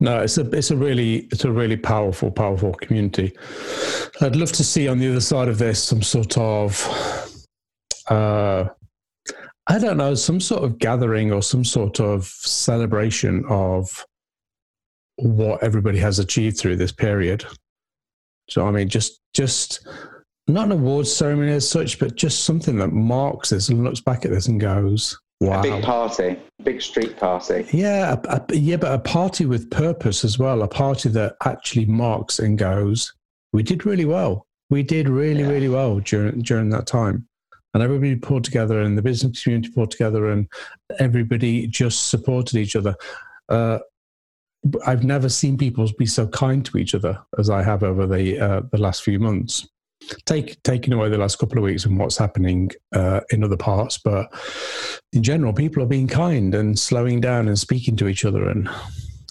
No, 0.00 0.20
it's 0.20 0.38
a 0.38 0.50
it's 0.50 0.70
a 0.70 0.76
really 0.76 1.28
it's 1.30 1.44
a 1.44 1.52
really 1.52 1.76
powerful 1.76 2.30
powerful 2.30 2.72
community. 2.74 3.32
I'd 4.20 4.36
love 4.36 4.52
to 4.52 4.64
see 4.64 4.88
on 4.88 4.98
the 4.98 5.10
other 5.10 5.20
side 5.20 5.48
of 5.48 5.58
this 5.58 5.82
some 5.82 6.02
sort 6.02 6.38
of 6.38 7.36
uh 8.08 8.64
I 9.66 9.78
don't 9.78 9.98
know, 9.98 10.14
some 10.14 10.40
sort 10.40 10.64
of 10.64 10.78
gathering 10.78 11.32
or 11.32 11.42
some 11.42 11.64
sort 11.64 12.00
of 12.00 12.24
celebration 12.26 13.44
of 13.48 14.04
what 15.16 15.62
everybody 15.62 15.98
has 15.98 16.18
achieved 16.18 16.58
through 16.58 16.76
this 16.76 16.92
period. 16.92 17.44
So 18.48 18.66
I 18.66 18.70
mean 18.70 18.88
just 18.88 19.20
just 19.34 19.86
not 20.48 20.66
an 20.66 20.72
awards 20.72 21.14
ceremony 21.14 21.52
as 21.52 21.68
such, 21.68 21.98
but 21.98 22.16
just 22.16 22.44
something 22.44 22.76
that 22.78 22.92
marks 22.92 23.50
this 23.50 23.68
and 23.68 23.84
looks 23.84 24.00
back 24.00 24.24
at 24.24 24.30
this 24.30 24.48
and 24.48 24.58
goes, 24.60 25.18
Wow. 25.40 25.60
A 25.60 25.62
big 25.62 25.82
party, 25.82 26.36
big 26.62 26.82
street 26.82 27.16
party. 27.16 27.66
Yeah, 27.72 28.16
a, 28.28 28.42
a- 28.48 28.54
yeah, 28.56 28.76
but 28.76 28.92
a 28.92 28.98
party 28.98 29.46
with 29.46 29.70
purpose 29.70 30.22
as 30.24 30.38
well. 30.38 30.62
A 30.62 30.68
party 30.68 31.08
that 31.10 31.36
actually 31.44 31.86
marks 31.86 32.38
and 32.38 32.58
goes, 32.58 33.14
we 33.54 33.62
did 33.62 33.86
really 33.86 34.04
well. 34.04 34.46
We 34.68 34.82
did 34.82 35.08
really, 35.08 35.40
Yeah. 35.40 35.48
really 35.48 35.68
well 35.68 35.98
during 36.00 36.42
during 36.42 36.68
that 36.70 36.86
time, 36.86 37.26
and 37.74 37.82
everybody 37.82 38.16
pulled 38.16 38.44
together, 38.44 38.80
and 38.82 38.96
the 38.98 39.02
business 39.02 39.42
community 39.42 39.70
pulled 39.72 39.90
together, 39.90 40.30
and 40.30 40.46
everybody 40.98 41.66
just 41.66 42.10
supported 42.10 42.56
each 42.58 42.76
other. 42.76 42.94
Uh, 43.48 43.78
I've 44.86 45.04
never 45.04 45.30
seen 45.30 45.56
people 45.56 45.88
be 45.98 46.04
so 46.06 46.26
kind 46.28 46.64
to 46.66 46.76
each 46.76 46.94
other 46.94 47.18
as 47.38 47.48
I 47.48 47.62
have 47.62 47.82
over 47.82 48.06
the 48.06 48.38
uh, 48.38 48.60
the 48.70 48.78
last 48.78 49.02
few 49.02 49.18
months. 49.18 49.66
Take 50.24 50.62
taking 50.62 50.92
away 50.92 51.08
the 51.08 51.18
last 51.18 51.38
couple 51.38 51.58
of 51.58 51.64
weeks 51.64 51.84
and 51.84 51.98
what's 51.98 52.16
happening 52.16 52.70
uh, 52.94 53.20
in 53.30 53.44
other 53.44 53.56
parts, 53.56 53.98
but 53.98 54.26
in 55.12 55.22
general, 55.22 55.52
people 55.52 55.82
are 55.82 55.86
being 55.86 56.08
kind 56.08 56.54
and 56.54 56.78
slowing 56.78 57.20
down 57.20 57.48
and 57.48 57.58
speaking 57.58 57.96
to 57.96 58.08
each 58.08 58.24
other, 58.24 58.48
and 58.48 58.68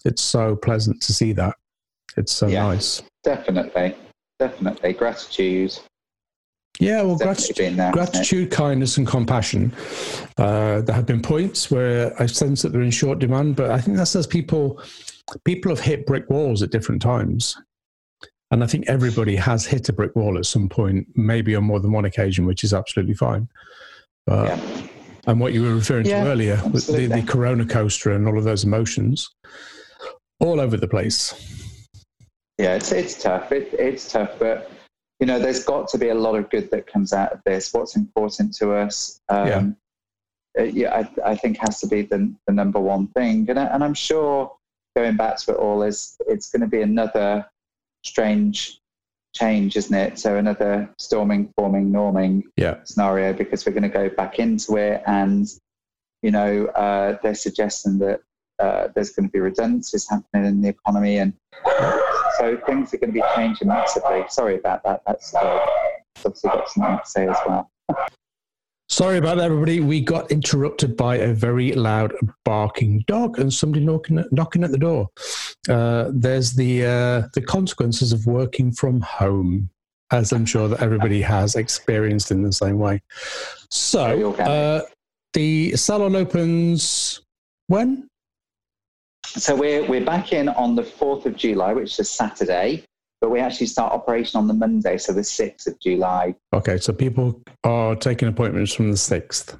it's 0.05 0.21
so 0.21 0.55
pleasant 0.55 1.01
to 1.01 1.13
see 1.13 1.33
that. 1.33 1.55
It's 2.17 2.31
so 2.31 2.47
Yeah. 2.47 2.63
nice. 2.63 3.01
Definitely, 3.23 3.95
definitely. 4.39 4.93
Gratitude. 4.93 5.77
Yeah, 6.79 7.01
well, 7.01 7.17
gratitude, 7.17 7.75
there. 7.75 7.91
gratitude, 7.91 8.51
kindness, 8.51 8.95
and 8.97 9.05
compassion. 9.05 9.73
Uh, 10.37 10.79
there 10.81 10.95
have 10.95 11.05
been 11.05 11.21
points 11.21 11.69
where 11.69 12.13
I 12.21 12.25
sense 12.25 12.61
that 12.61 12.71
they're 12.71 12.81
in 12.81 12.91
short 12.91 13.19
demand, 13.19 13.57
but 13.57 13.69
I 13.71 13.81
think 13.81 13.97
that's 13.97 14.15
as 14.15 14.27
people 14.27 14.81
people 15.43 15.69
have 15.75 15.81
hit 15.83 16.05
brick 16.05 16.29
walls 16.29 16.63
at 16.63 16.71
different 16.71 17.01
times, 17.01 17.57
and 18.51 18.63
I 18.63 18.67
think 18.67 18.87
everybody 18.87 19.35
has 19.35 19.65
hit 19.65 19.89
a 19.89 19.93
brick 19.93 20.15
wall 20.15 20.37
at 20.37 20.45
some 20.45 20.69
point, 20.69 21.07
maybe 21.15 21.55
on 21.55 21.63
more 21.63 21.79
than 21.79 21.91
one 21.91 22.05
occasion, 22.05 22.45
which 22.45 22.63
is 22.63 22.73
absolutely 22.73 23.13
fine. 23.13 23.47
But 24.25 24.47
Yeah. 24.47 24.87
and 25.27 25.39
what 25.39 25.53
you 25.53 25.63
were 25.63 25.75
referring 25.75 26.05
Yeah, 26.05 26.23
to 26.23 26.29
earlier, 26.29 26.61
with 26.71 26.87
the, 26.87 27.05
the. 27.07 27.21
Corona 27.21 27.65
coaster 27.65 28.11
and 28.11 28.27
all 28.27 28.37
of 28.37 28.43
those 28.43 28.63
emotions, 28.63 29.29
all 30.39 30.59
over 30.59 30.77
the 30.77 30.87
place. 30.87 31.33
Yeah, 32.57 32.75
it's 32.75 32.91
it's 32.91 33.21
tough. 33.21 33.51
It, 33.51 33.73
it's 33.73 34.11
tough, 34.11 34.31
but 34.39 34.71
you 35.19 35.27
know, 35.27 35.37
there's 35.39 35.63
got 35.63 35.87
to 35.89 35.97
be 35.97 36.09
a 36.09 36.15
lot 36.15 36.35
of 36.35 36.49
good 36.49 36.71
that 36.71 36.87
comes 36.87 37.13
out 37.13 37.31
of 37.33 37.41
this. 37.45 37.73
What's 37.73 37.95
important 37.95 38.53
to 38.55 38.73
us, 38.73 39.19
um, 39.29 39.75
uh, 40.57 40.63
yeah, 40.63 41.05
I, 41.23 41.31
I 41.31 41.35
think 41.35 41.57
has 41.57 41.79
to 41.81 41.87
be 41.87 42.03
the, 42.03 42.33
the 42.47 42.53
number 42.53 42.79
one 42.79 43.07
thing. 43.07 43.49
And, 43.49 43.59
I, 43.59 43.65
and 43.65 43.83
I'm 43.83 43.93
sure 43.93 44.51
going 44.95 45.17
back 45.17 45.37
to 45.39 45.51
it 45.51 45.57
all 45.57 45.83
is 45.83 46.15
it's 46.27 46.49
going 46.49 46.61
to 46.61 46.67
be 46.67 46.81
another 46.81 47.45
strange 48.03 48.79
change, 49.33 49.75
isn't 49.75 49.95
it? 49.95 50.19
So 50.19 50.37
another 50.37 50.89
storming, 50.97 51.53
forming, 51.55 51.91
norming 51.91 52.43
Yeah, 52.57 52.83
scenario 52.83 53.33
because 53.33 53.65
we're 53.65 53.73
going 53.73 53.83
to 53.83 53.89
go 53.89 54.09
back 54.09 54.39
into 54.39 54.77
it 54.77 55.03
and 55.05 55.47
you 56.21 56.31
know 56.31 56.65
uh, 56.67 57.17
they're 57.23 57.35
suggesting 57.35 57.99
that 57.99 58.21
uh, 58.59 58.89
there's 58.93 59.11
going 59.11 59.27
to 59.27 59.31
be 59.31 59.39
redundancies 59.39 60.09
happening 60.09 60.45
in 60.45 60.61
the 60.61 60.69
economy 60.69 61.17
and 61.17 61.33
so 62.37 62.57
things 62.65 62.93
are 62.93 62.97
going 62.97 63.13
to 63.13 63.19
be 63.19 63.23
changing 63.35 63.67
massively. 63.67 64.23
Sorry 64.29 64.55
about 64.55 64.83
that 64.83 65.01
that's 65.05 65.33
uh, 65.33 65.65
obviously 66.25 66.49
got 66.49 66.69
something 66.69 66.97
to 66.97 67.09
say 67.09 67.27
as 67.27 67.37
well 67.47 67.71
Sorry 68.99 69.17
about 69.17 69.37
that, 69.37 69.45
everybody. 69.45 69.79
We 69.79 70.01
got 70.01 70.29
interrupted 70.29 70.97
by 70.97 71.19
a 71.19 71.33
very 71.33 71.71
loud 71.71 72.13
barking 72.43 73.05
dog 73.07 73.39
and 73.39 73.53
somebody 73.53 73.85
knocking, 73.85 74.21
knocking 74.33 74.61
at 74.61 74.71
the 74.71 74.77
door. 74.77 75.07
Uh, 75.69 76.11
there's 76.13 76.51
the 76.51 76.85
uh, 76.85 77.27
the 77.33 77.41
consequences 77.41 78.11
of 78.11 78.25
working 78.25 78.73
from 78.73 78.99
home, 78.99 79.69
as 80.11 80.33
I'm 80.33 80.45
sure 80.45 80.67
that 80.67 80.81
everybody 80.81 81.21
has 81.21 81.55
experienced 81.55 82.29
in 82.29 82.43
the 82.43 82.51
same 82.51 82.77
way. 82.77 83.01
So, 83.69 84.33
uh, 84.33 84.81
the 85.31 85.77
salon 85.77 86.17
opens 86.17 87.21
when? 87.67 88.05
so 89.25 89.55
we're, 89.55 89.87
we're 89.87 90.03
back 90.03 90.33
in 90.33 90.49
on 90.49 90.75
the 90.75 90.81
4th 90.81 91.27
of 91.27 91.35
july 91.35 91.71
which 91.71 91.99
is 91.99 92.09
saturday 92.09 92.83
but 93.21 93.29
we 93.29 93.39
actually 93.39 93.67
start 93.67 93.91
operation 93.93 94.37
on 94.37 94.47
the 94.47 94.53
monday 94.53 94.97
so 94.97 95.11
the 95.13 95.21
6th 95.21 95.67
of 95.67 95.79
july 95.79 96.35
Okay, 96.53 96.77
so 96.77 96.93
people 96.93 97.41
are 97.63 97.95
taking 97.95 98.27
appointments 98.27 98.73
from 98.73 98.89
the 98.91 98.97
6th. 98.97 99.59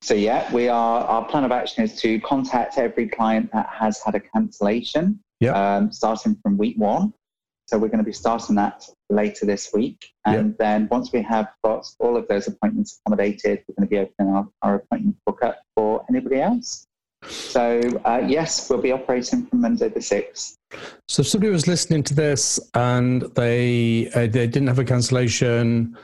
So 0.00 0.14
yeah, 0.14 0.50
we 0.54 0.68
are. 0.68 1.00
Our 1.04 1.24
plan 1.24 1.44
of 1.44 1.52
action 1.52 1.84
is 1.84 2.00
to 2.00 2.20
contact 2.20 2.78
every 2.78 3.08
client 3.08 3.50
that 3.52 3.68
has 3.68 4.00
had 4.02 4.14
a 4.14 4.20
cancellation, 4.20 5.18
Yep. 5.40 5.54
um, 5.54 5.92
starting 5.92 6.36
from 6.42 6.56
week 6.56 6.76
one. 6.78 7.12
so 7.66 7.76
we're 7.78 7.88
going 7.88 7.98
to 7.98 8.04
be 8.04 8.12
starting 8.12 8.54
that 8.56 8.88
later 9.10 9.44
this 9.44 9.70
week. 9.74 10.10
And 10.24 10.50
yep. 10.50 10.58
then 10.58 10.88
once 10.90 11.12
we 11.12 11.20
have 11.22 11.48
got 11.64 11.86
all 11.98 12.16
of 12.16 12.26
those 12.28 12.46
appointments 12.46 12.98
accommodated, 13.04 13.64
we're 13.66 13.74
going 13.76 13.88
to 13.88 13.90
be 13.90 13.98
opening 13.98 14.34
our, 14.34 14.48
our 14.62 14.74
appointment 14.76 15.16
book 15.26 15.42
up 15.42 15.58
for 15.76 16.04
anybody 16.08 16.40
else. 16.40 16.86
So 17.24 17.80
uh, 18.04 18.22
yes, 18.26 18.70
we'll 18.70 18.80
be 18.80 18.92
operating 18.92 19.46
from 19.46 19.60
Monday 19.60 19.88
the 19.88 20.00
sixth. 20.00 20.56
So 21.08 21.22
if 21.22 21.28
somebody 21.28 21.50
was 21.50 21.66
listening 21.66 22.02
to 22.04 22.14
this 22.14 22.60
and 22.74 23.22
they 23.34 24.10
uh, 24.14 24.26
they 24.26 24.46
didn't 24.46 24.66
have 24.66 24.78
a 24.78 24.84
cancellation, 24.84 25.96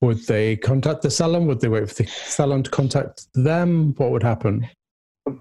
would 0.00 0.18
they 0.26 0.56
contact 0.56 1.02
the 1.02 1.10
salon? 1.10 1.46
Would 1.46 1.60
they 1.60 1.68
wait 1.68 1.88
for 1.88 2.02
the 2.02 2.06
salon 2.06 2.62
to 2.64 2.70
contact 2.70 3.26
them? 3.34 3.94
What 3.96 4.10
would 4.10 4.22
happen? 4.22 4.68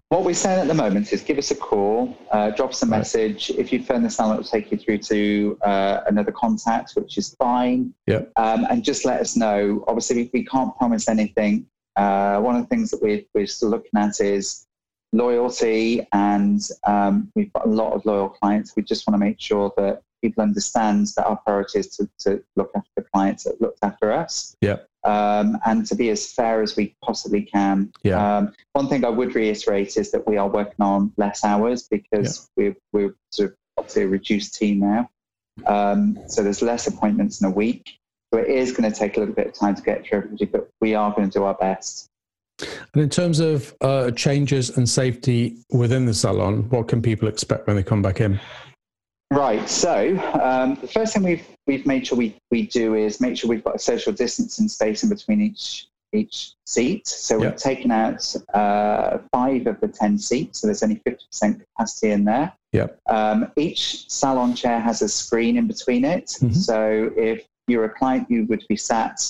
What 0.09 0.23
we're 0.23 0.35
saying 0.35 0.59
at 0.59 0.67
the 0.67 0.75
moment 0.75 1.11
is 1.11 1.23
give 1.23 1.39
us 1.39 1.49
a 1.49 1.55
call, 1.55 2.15
uh, 2.31 2.51
drop 2.51 2.69
us 2.69 2.83
a 2.83 2.85
message. 2.85 3.49
If 3.49 3.73
you 3.73 3.81
phone 3.81 4.03
the 4.03 4.11
salon, 4.11 4.35
it 4.35 4.37
will 4.37 4.43
take 4.43 4.71
you 4.71 4.77
through 4.77 4.99
to 4.99 5.57
uh, 5.63 6.01
another 6.05 6.31
contact, 6.31 6.91
which 6.93 7.17
is 7.17 7.33
fine. 7.35 7.91
Yeah. 8.05 8.21
Um, 8.35 8.67
and 8.69 8.83
just 8.83 9.05
let 9.05 9.19
us 9.19 9.35
know. 9.35 9.83
Obviously, 9.87 10.17
we, 10.17 10.29
we 10.33 10.45
can't 10.45 10.77
promise 10.77 11.09
anything. 11.09 11.65
Uh, 11.95 12.39
one 12.39 12.55
of 12.55 12.61
the 12.61 12.67
things 12.67 12.91
that 12.91 13.01
we're, 13.01 13.23
we're 13.33 13.47
still 13.47 13.69
looking 13.69 13.89
at 13.95 14.19
is 14.19 14.67
loyalty, 15.13 16.07
and 16.13 16.61
um, 16.85 17.31
we've 17.35 17.51
got 17.53 17.65
a 17.65 17.69
lot 17.69 17.93
of 17.93 18.05
loyal 18.05 18.29
clients. 18.29 18.75
We 18.75 18.83
just 18.83 19.07
want 19.07 19.19
to 19.19 19.25
make 19.25 19.39
sure 19.39 19.71
that 19.77 20.01
people 20.21 20.43
understand 20.43 21.07
that 21.17 21.25
our 21.25 21.37
priority 21.37 21.79
is 21.79 21.87
to, 21.97 22.09
to 22.19 22.43
look 22.55 22.71
after 22.75 22.89
the 22.95 23.03
clients 23.13 23.43
that 23.43 23.59
looked 23.59 23.79
after 23.81 24.11
us. 24.11 24.55
Yeah. 24.61 24.77
Um, 25.03 25.57
and 25.65 25.85
to 25.87 25.95
be 25.95 26.09
as 26.09 26.31
fair 26.31 26.61
as 26.61 26.75
we 26.75 26.95
possibly 27.03 27.41
can. 27.41 27.91
Yeah. 28.03 28.37
Um, 28.37 28.53
one 28.73 28.87
thing 28.87 29.03
I 29.03 29.09
would 29.09 29.33
reiterate 29.33 29.97
is 29.97 30.11
that 30.11 30.27
we 30.27 30.37
are 30.37 30.47
working 30.47 30.79
on 30.79 31.11
less 31.17 31.43
hours 31.43 31.87
because 31.87 32.49
yeah. 32.55 32.73
we're, 32.93 33.07
we're 33.07 33.15
sort 33.31 33.51
of 33.51 33.57
obviously 33.77 34.03
a 34.03 34.07
reduced 34.07 34.55
team 34.55 34.79
now. 34.79 35.09
Um, 35.65 36.19
so 36.27 36.43
there's 36.43 36.61
less 36.61 36.85
appointments 36.85 37.41
in 37.41 37.47
a 37.47 37.51
week. 37.51 37.97
So 38.31 38.39
it 38.39 38.47
is 38.47 38.71
going 38.71 38.89
to 38.89 38.97
take 38.97 39.17
a 39.17 39.19
little 39.19 39.35
bit 39.35 39.47
of 39.47 39.53
time 39.53 39.75
to 39.75 39.81
get 39.81 40.05
through 40.05 40.19
everybody, 40.19 40.45
but 40.45 40.69
we 40.79 40.95
are 40.95 41.11
going 41.13 41.29
to 41.29 41.39
do 41.39 41.43
our 41.43 41.55
best. 41.55 42.10
And 42.93 43.03
in 43.03 43.09
terms 43.09 43.39
of 43.39 43.73
uh, 43.81 44.11
changes 44.11 44.77
and 44.77 44.87
safety 44.87 45.57
within 45.71 46.05
the 46.05 46.13
salon, 46.13 46.69
what 46.69 46.87
can 46.87 47.01
people 47.01 47.27
expect 47.27 47.67
when 47.67 47.75
they 47.75 47.83
come 47.83 48.01
back 48.01 48.21
in? 48.21 48.39
Right. 49.31 49.69
So 49.69 50.17
um, 50.41 50.77
the 50.81 50.87
first 50.87 51.13
thing 51.13 51.23
we've 51.23 51.47
we've 51.65 51.85
made 51.85 52.07
sure 52.07 52.17
we, 52.17 52.35
we 52.51 52.67
do 52.67 52.95
is 52.95 53.21
make 53.21 53.37
sure 53.37 53.49
we've 53.49 53.63
got 53.63 53.75
a 53.75 53.79
social 53.79 54.11
distancing 54.11 54.67
space 54.67 55.03
in 55.03 55.09
between 55.09 55.41
each 55.41 55.87
each 56.13 56.55
seat. 56.65 57.07
So 57.07 57.39
we've 57.39 57.55
taken 57.55 57.91
out 57.91 58.35
uh, 58.53 59.19
five 59.31 59.67
of 59.67 59.79
the 59.79 59.87
ten 59.87 60.17
seats, 60.17 60.59
so 60.59 60.67
there's 60.67 60.83
only 60.83 61.01
fifty 61.05 61.25
percent 61.31 61.63
capacity 61.63 62.11
in 62.11 62.25
there. 62.25 62.51
Yeah. 62.73 62.87
Um, 63.09 63.49
each 63.55 64.09
salon 64.09 64.53
chair 64.53 64.81
has 64.81 65.01
a 65.01 65.07
screen 65.07 65.55
in 65.55 65.67
between 65.67 66.03
it. 66.03 66.25
Mm-hmm. 66.25 66.51
So 66.51 67.11
if 67.15 67.45
you're 67.67 67.85
a 67.85 67.89
client, 67.89 68.29
you 68.29 68.43
would 68.47 68.65
be 68.67 68.75
sat 68.75 69.21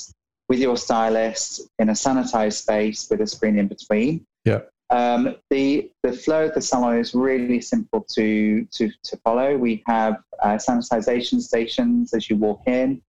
with 0.52 0.60
your 0.60 0.76
stylist 0.76 1.62
in 1.80 1.88
a 1.88 1.94
sanitized 1.94 2.58
space 2.64 3.08
with 3.10 3.22
a 3.22 3.26
screen 3.26 3.58
in 3.58 3.70
between. 3.70 4.26
Yeah. 4.44 4.60
Um, 4.90 5.38
the 5.50 5.90
the 6.04 6.12
flow 6.12 6.48
of 6.48 6.54
the 6.54 6.62
salon 6.62 6.98
is 6.98 7.16
really 7.16 7.62
simple 7.62 8.02
to 8.16 8.66
to, 8.66 8.92
to 9.04 9.18
follow. 9.24 9.56
We 9.56 9.82
have 9.88 10.18
uh, 10.44 10.58
sanitization 10.68 11.40
stations 11.40 12.14
as 12.14 12.30
you 12.30 12.36
walk 12.36 12.64
in. 12.68 13.02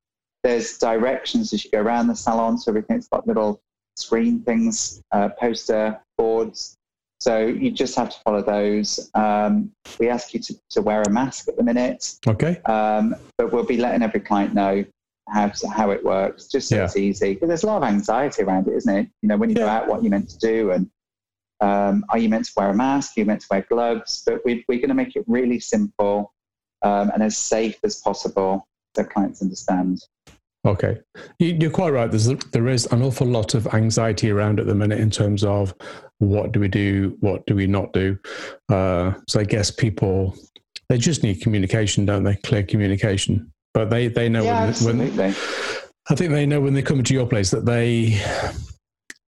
There's 0.44 0.78
directions 0.78 1.52
as 1.52 1.64
you 1.64 1.70
go 1.72 1.81
around 1.81 2.07
the 2.07 2.14
salon, 2.14 2.59
so 2.59 2.70
everything's 2.70 3.09
got 3.09 3.26
little 3.26 3.61
screen 3.96 4.42
things, 4.42 5.02
uh, 5.11 5.31
poster 5.31 6.00
boards. 6.16 6.76
So 7.18 7.38
you 7.40 7.72
just 7.72 7.96
have 7.96 8.11
to 8.11 8.18
follow 8.24 8.42
those. 8.42 9.11
Um, 9.14 9.72
we 9.98 10.09
ask 10.09 10.33
you 10.33 10.38
to, 10.38 10.55
to 10.70 10.83
wear 10.83 11.02
a 11.02 11.11
mask 11.11 11.48
at 11.48 11.57
the 11.57 11.64
minute. 11.64 12.18
Okay. 12.24 12.61
Um, 12.66 13.16
but 13.37 13.52
we'll 13.52 13.64
be 13.64 13.78
letting 13.78 14.02
every 14.02 14.20
client 14.20 14.55
know 14.55 14.85
how 15.32 15.50
how 15.74 15.90
it 15.90 16.04
works, 16.04 16.46
just 16.46 16.68
so 16.68 16.76
yeah. 16.76 16.84
it's 16.84 16.96
easy. 16.96 17.34
Because 17.34 17.48
there's 17.48 17.62
a 17.62 17.66
lot 17.66 17.82
of 17.82 17.88
anxiety 17.88 18.42
around 18.42 18.68
it, 18.68 18.74
isn't 18.74 18.94
it? 18.94 19.08
You 19.22 19.28
know, 19.28 19.36
when 19.36 19.50
you 19.50 19.56
yeah. 19.56 19.62
go 19.62 19.68
out, 19.68 19.88
what 19.88 20.02
you're 20.02 20.10
meant 20.10 20.28
to 20.30 20.38
do, 20.38 20.70
and 20.72 20.90
um, 21.60 22.04
are 22.10 22.18
you 22.18 22.28
meant 22.28 22.44
to 22.46 22.52
wear 22.56 22.70
a 22.70 22.74
mask? 22.74 23.16
Are 23.16 23.20
you 23.20 23.26
meant 23.26 23.40
to 23.42 23.46
wear 23.50 23.66
gloves? 23.68 24.22
But 24.26 24.44
we, 24.44 24.64
we're 24.68 24.78
going 24.78 24.88
to 24.88 24.94
make 24.94 25.16
it 25.16 25.24
really 25.26 25.60
simple 25.60 26.32
um, 26.82 27.10
and 27.10 27.22
as 27.22 27.36
safe 27.36 27.78
as 27.84 28.00
possible 28.00 28.66
so 28.94 29.04
clients 29.04 29.40
understand. 29.42 30.02
Okay, 30.64 31.00
you're 31.40 31.70
quite 31.70 31.90
right. 31.90 32.10
There's 32.10 32.26
there 32.26 32.68
is 32.68 32.86
an 32.92 33.02
awful 33.02 33.26
lot 33.26 33.54
of 33.54 33.66
anxiety 33.74 34.30
around 34.30 34.60
at 34.60 34.66
the 34.66 34.74
minute 34.74 35.00
in 35.00 35.10
terms 35.10 35.42
of 35.42 35.74
what 36.18 36.52
do 36.52 36.60
we 36.60 36.68
do, 36.68 37.16
what 37.20 37.44
do 37.46 37.56
we 37.56 37.66
not 37.66 37.92
do. 37.92 38.16
Uh, 38.68 39.12
so 39.28 39.40
I 39.40 39.44
guess 39.44 39.72
people 39.72 40.36
they 40.88 40.98
just 40.98 41.22
need 41.22 41.40
communication, 41.40 42.04
don't 42.04 42.22
they? 42.22 42.36
Clear 42.36 42.62
communication. 42.62 43.51
But 43.74 43.90
they 43.90 44.08
they 44.08 44.28
know 44.28 44.44
yeah, 44.44 44.61
when, 44.61 44.68
absolutely. 44.68 45.11
when 45.11 45.35
I 46.11 46.14
think 46.14 46.32
they 46.32 46.46
know 46.46 46.61
when 46.61 46.74
they 46.74 46.82
come 46.82 46.98
into 46.98 47.14
your 47.14 47.26
place 47.26 47.50
that 47.50 47.64
they 47.64 48.20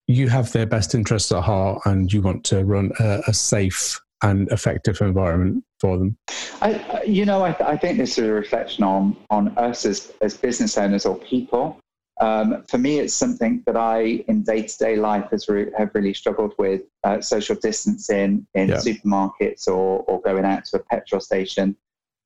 you 0.08 0.30
have 0.30 0.52
their 0.52 0.65
best 0.65 0.95
interests 0.95 1.32
at 1.32 1.43
heart 1.43 1.82
and 1.86 2.12
you 2.12 2.21
want 2.21 2.43
to 2.45 2.63
run 2.63 2.91
a, 3.00 3.21
a 3.28 3.34
safe 3.34 4.00
and 4.23 4.50
effective 4.52 5.00
environment 5.02 5.63
for 5.80 5.97
them. 5.97 6.17
I, 6.62 7.04
you 7.06 7.26
know, 7.26 7.43
I, 7.43 7.56
I, 7.60 7.78
think 7.78 7.97
this 7.97 8.17
is 8.17 8.28
a 8.28 8.32
reflection 8.32 8.84
on 8.84 9.15
on 9.30 9.56
us 9.58 9.86
as 9.86 10.12
as 10.21 10.36
business 10.36 10.78
owners 10.78 11.06
or 11.06 11.17
people. 11.17 11.80
Um, 12.19 12.63
for 12.67 12.80
me, 12.80 12.97
it's 13.00 13.13
something 13.13 13.62
that 13.67 13.78
I, 13.78 14.23
in 14.28 14.41
day 14.41 14.63
to 14.63 14.78
day 14.78 14.95
life, 14.95 15.30
has 15.30 15.47
re- 15.47 15.71
have 15.78 15.91
really 15.93 16.15
struggled 16.15 16.56
with 16.58 16.82
uh, 17.04 17.21
social 17.21 17.56
distancing 17.56 18.47
in 18.56 18.69
yeah. 18.69 18.78
supermarkets 18.78 19.67
or 19.67 20.04
or 20.08 20.21
going 20.21 20.45
out 20.45 20.65
to 20.65 20.78
a 20.78 20.80
petrol 20.80 21.21
station. 21.21 21.76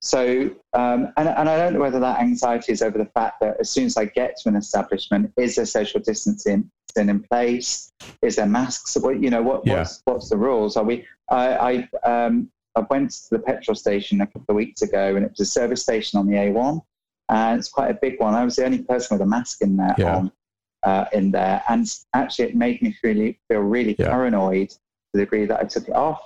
So, 0.02 0.50
um, 0.74 1.14
and, 1.16 1.30
and 1.30 1.48
I 1.48 1.58
don't 1.58 1.74
know 1.74 1.80
whether 1.80 2.00
that 2.00 2.20
anxiety 2.20 2.72
is 2.72 2.82
over 2.82 2.98
the 2.98 3.06
fact 3.06 3.40
that 3.42 3.58
as 3.60 3.70
soon 3.70 3.86
as 3.86 3.98
I 3.98 4.06
get 4.06 4.36
to 4.38 4.50
an 4.50 4.56
establishment, 4.56 5.32
is 5.38 5.56
there 5.56 5.66
social 5.66 6.00
distancing 6.00 6.72
in 6.96 7.24
place? 7.24 7.92
Is 8.24 8.36
there 8.36 8.48
masks? 8.48 8.98
What 8.98 9.22
you 9.22 9.30
know, 9.30 9.44
what, 9.44 9.66
yeah. 9.66 9.80
what's 9.80 10.02
what's 10.06 10.30
the 10.30 10.38
rules? 10.38 10.76
Are 10.76 10.84
we? 10.84 11.06
I 11.30 11.88
I, 12.04 12.26
um, 12.26 12.52
I 12.76 12.82
went 12.90 13.12
to 13.12 13.30
the 13.32 13.40
petrol 13.40 13.76
station 13.76 14.22
a 14.22 14.26
couple 14.26 14.46
of 14.50 14.56
weeks 14.56 14.82
ago, 14.82 15.16
and 15.16 15.24
it 15.24 15.32
was 15.32 15.42
a 15.42 15.46
service 15.46 15.84
station 15.84 16.20
on 16.20 16.26
the 16.28 16.34
A1, 16.34 16.82
and 17.30 17.60
it's 17.60 17.70
quite 17.70 17.92
a 17.92 18.00
big 18.02 18.20
one. 18.20 18.34
I 18.34 18.44
was 18.44 18.56
the 18.56 18.66
only 18.66 18.80
person 18.80 19.16
with 19.16 19.22
a 19.22 19.30
mask 19.30 19.62
in 19.62 19.78
there 19.78 19.96
yeah. 20.00 20.16
on, 20.16 20.32
uh, 20.82 21.06
in 21.14 21.30
there, 21.30 21.64
and 21.70 21.86
actually, 22.16 22.46
it 22.46 22.56
made 22.56 22.82
me 22.82 22.98
really 23.04 23.40
feel 23.48 23.60
really 23.60 23.96
yeah. 24.00 24.10
paranoid 24.10 24.70
to 24.70 24.78
the 25.14 25.20
degree 25.20 25.46
that 25.46 25.60
I 25.60 25.66
took 25.66 25.88
it 25.88 25.96
off, 25.96 26.22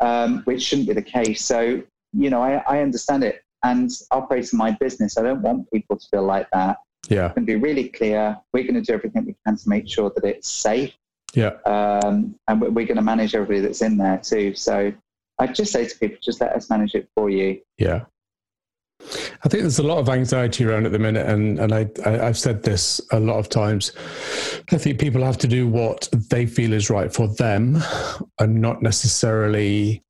um, 0.00 0.42
which 0.44 0.62
shouldn't 0.62 0.88
be 0.88 0.94
the 0.94 1.02
case. 1.02 1.44
So 1.44 1.82
you 2.12 2.30
know, 2.30 2.42
I, 2.42 2.62
I 2.68 2.80
understand 2.80 3.24
it. 3.24 3.42
And 3.62 3.90
operating 4.10 4.58
my 4.58 4.70
business, 4.80 5.18
I 5.18 5.22
don't 5.22 5.42
want 5.42 5.70
people 5.70 5.96
to 5.96 6.06
feel 6.10 6.24
like 6.24 6.48
that. 6.52 6.78
Yeah. 7.08 7.26
I 7.26 7.32
And 7.36 7.46
be 7.46 7.56
really 7.56 7.88
clear. 7.88 8.36
We're 8.52 8.64
going 8.64 8.74
to 8.74 8.80
do 8.80 8.92
everything 8.94 9.26
we 9.26 9.36
can 9.46 9.56
to 9.56 9.68
make 9.68 9.88
sure 9.88 10.10
that 10.14 10.24
it's 10.24 10.48
safe. 10.48 10.94
Yeah. 11.34 11.56
Um, 11.66 12.34
and 12.48 12.60
we're 12.60 12.86
going 12.86 12.96
to 12.96 13.02
manage 13.02 13.34
everybody 13.34 13.60
that's 13.60 13.82
in 13.82 13.96
there 13.98 14.18
too. 14.18 14.54
So 14.54 14.92
I 15.38 15.46
just 15.46 15.72
say 15.72 15.86
to 15.86 15.98
people, 15.98 16.18
just 16.22 16.40
let 16.40 16.52
us 16.52 16.70
manage 16.70 16.94
it 16.94 17.08
for 17.14 17.30
you. 17.30 17.60
Yeah. 17.78 18.04
I 19.44 19.48
think 19.48 19.62
there's 19.62 19.78
a 19.78 19.82
lot 19.82 19.98
of 19.98 20.08
anxiety 20.08 20.64
around 20.64 20.84
at 20.84 20.92
the 20.92 20.98
minute, 20.98 21.26
and, 21.26 21.58
and 21.58 21.72
I, 21.72 21.88
I, 22.04 22.26
have 22.26 22.36
said 22.36 22.62
this 22.62 23.00
a 23.12 23.18
lot 23.18 23.38
of 23.38 23.48
times. 23.48 23.92
I 24.70 24.76
think 24.76 25.00
people 25.00 25.24
have 25.24 25.38
to 25.38 25.48
do 25.48 25.66
what 25.66 26.08
they 26.12 26.44
feel 26.44 26.74
is 26.74 26.90
right 26.90 27.12
for 27.12 27.26
them 27.26 27.78
and 28.38 28.60
not 28.60 28.82
necessarily 28.82 30.04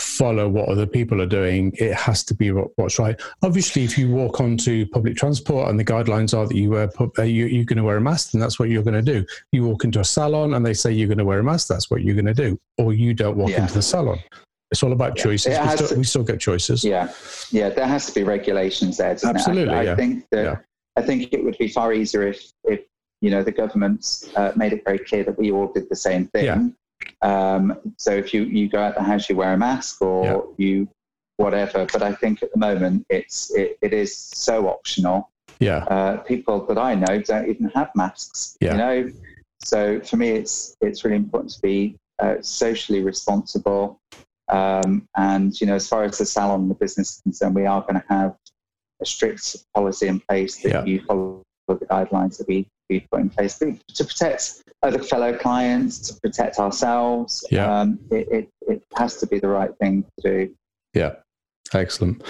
follow 0.00 0.48
what 0.48 0.68
other 0.68 0.86
people 0.86 1.20
are 1.20 1.26
doing. 1.26 1.72
It 1.78 1.94
has 1.94 2.24
to 2.24 2.34
be 2.34 2.50
what's 2.50 2.98
right. 2.98 3.20
Obviously, 3.42 3.84
if 3.84 3.98
you 3.98 4.10
walk 4.10 4.40
onto 4.40 4.86
public 4.86 5.16
transport 5.16 5.68
and 5.68 5.78
the 5.78 5.84
guidelines 5.84 6.36
are 6.36 6.46
that 6.46 6.56
you 6.56 6.70
wear 6.70 6.90
uh, 7.18 7.22
you, 7.22 7.46
you're 7.46 7.64
going 7.64 7.76
to 7.76 7.84
wear 7.84 7.96
a 7.96 8.00
mask, 8.00 8.32
then 8.32 8.40
that's 8.40 8.58
what 8.58 8.68
you're 8.68 8.82
going 8.82 8.94
to 8.94 9.02
do. 9.02 9.24
You 9.52 9.64
walk 9.64 9.84
into 9.84 10.00
a 10.00 10.04
salon 10.04 10.54
and 10.54 10.64
they 10.64 10.74
say 10.74 10.92
you're 10.92 11.08
going 11.08 11.18
to 11.18 11.24
wear 11.24 11.38
a 11.38 11.44
mask, 11.44 11.68
that's 11.68 11.90
what 11.90 12.02
you're 12.02 12.14
going 12.14 12.26
to 12.26 12.34
do. 12.34 12.58
Or 12.78 12.92
you 12.92 13.14
don't 13.14 13.36
walk 13.36 13.50
yeah. 13.50 13.62
into 13.62 13.74
the 13.74 13.82
salon. 13.82 14.18
It's 14.70 14.82
all 14.82 14.92
about 14.92 15.16
yeah. 15.16 15.24
choices. 15.24 15.58
We 15.58 15.76
still, 15.76 15.88
to, 15.88 15.94
we 15.96 16.04
still, 16.04 16.22
get 16.22 16.40
choices. 16.40 16.84
Yeah, 16.84 17.12
yeah. 17.50 17.70
There 17.70 17.86
has 17.86 18.06
to 18.06 18.12
be 18.12 18.22
regulations 18.22 18.98
there. 18.98 19.10
Absolutely. 19.10 19.74
I, 19.74 19.92
I, 19.92 19.96
think 19.96 20.26
that 20.30 20.44
yeah. 20.44 20.56
I 20.96 21.02
think 21.02 21.32
it 21.32 21.44
would 21.44 21.58
be 21.58 21.68
far 21.68 21.92
easier 21.92 22.28
if 22.28 22.52
if 22.64 22.80
you 23.20 23.30
know 23.30 23.42
the 23.42 23.50
government 23.50 24.30
uh, 24.36 24.52
made 24.54 24.72
it 24.72 24.82
very 24.84 25.00
clear 25.00 25.24
that 25.24 25.36
we 25.36 25.50
all 25.50 25.72
did 25.72 25.88
the 25.88 25.96
same 25.96 26.28
thing 26.28 26.76
um, 27.22 27.78
so 27.96 28.12
if 28.12 28.32
you, 28.32 28.44
you 28.44 28.68
go 28.68 28.80
out 28.80 28.94
the 28.94 29.02
house, 29.02 29.28
you 29.28 29.36
wear 29.36 29.52
a 29.52 29.58
mask 29.58 30.00
or 30.02 30.24
yeah. 30.24 30.66
you 30.66 30.88
whatever. 31.36 31.86
But 31.90 32.02
I 32.02 32.12
think 32.12 32.42
at 32.42 32.52
the 32.52 32.58
moment 32.58 33.06
it's 33.08 33.50
it, 33.54 33.78
it 33.82 33.92
is 33.92 34.16
so 34.16 34.68
optional. 34.68 35.30
Yeah. 35.58 35.84
Uh, 35.84 36.16
people 36.18 36.64
that 36.66 36.78
I 36.78 36.94
know 36.94 37.20
don't 37.20 37.48
even 37.48 37.68
have 37.70 37.90
masks. 37.94 38.56
Yeah. 38.60 38.72
You 38.72 38.78
know. 38.78 39.10
So 39.62 40.00
for 40.00 40.16
me, 40.16 40.30
it's 40.30 40.76
it's 40.80 41.04
really 41.04 41.16
important 41.16 41.52
to 41.52 41.60
be 41.60 41.96
uh, 42.18 42.36
socially 42.40 43.02
responsible. 43.02 44.00
Um, 44.48 45.06
and 45.16 45.58
you 45.60 45.66
know, 45.66 45.74
as 45.74 45.88
far 45.88 46.04
as 46.04 46.18
the 46.18 46.26
salon 46.26 46.68
the 46.68 46.74
business 46.74 47.16
is 47.16 47.20
concerned, 47.22 47.54
we 47.54 47.66
are 47.66 47.82
going 47.82 47.94
to 47.94 48.04
have 48.08 48.36
a 49.00 49.06
strict 49.06 49.56
policy 49.74 50.08
in 50.08 50.20
place 50.20 50.56
that 50.62 50.68
yeah. 50.70 50.84
you 50.84 51.02
follow 51.06 51.42
the 51.68 51.86
guidelines 51.86 52.36
that 52.38 52.48
we, 52.48 52.66
we 52.90 53.00
put 53.10 53.20
in 53.20 53.30
place 53.30 53.58
to, 53.60 53.78
to 53.94 54.04
protect 54.04 54.62
other 54.82 55.02
fellow 55.02 55.36
clients, 55.36 55.98
to 56.00 56.20
protect 56.20 56.58
ourselves. 56.58 57.46
Yeah. 57.50 57.80
Um, 57.80 57.98
it, 58.10 58.28
it, 58.30 58.48
it 58.62 58.82
has 58.96 59.16
to 59.18 59.26
be 59.26 59.38
the 59.38 59.48
right 59.48 59.70
thing 59.78 60.04
to 60.18 60.28
do. 60.28 60.54
Yeah, 60.92 61.14
excellent. 61.72 62.22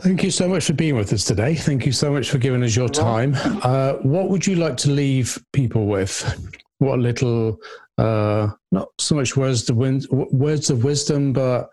Thank 0.00 0.22
you 0.22 0.30
so 0.30 0.46
much 0.46 0.66
for 0.66 0.74
being 0.74 0.94
with 0.94 1.12
us 1.12 1.24
today. 1.24 1.54
Thank 1.54 1.86
you 1.86 1.92
so 1.92 2.12
much 2.12 2.28
for 2.30 2.36
giving 2.36 2.62
us 2.62 2.76
your 2.76 2.90
time. 2.90 3.34
Uh, 3.62 3.94
what 4.02 4.28
would 4.28 4.46
you 4.46 4.56
like 4.56 4.76
to 4.78 4.90
leave 4.90 5.42
people 5.54 5.86
with? 5.86 6.52
What 6.78 6.98
little, 6.98 7.58
uh, 7.96 8.48
not 8.72 8.88
so 8.98 9.14
much 9.14 9.38
words 9.38 9.70
of, 9.70 9.76
win- 9.76 10.04
words 10.10 10.68
of 10.68 10.84
wisdom, 10.84 11.32
but 11.32 11.70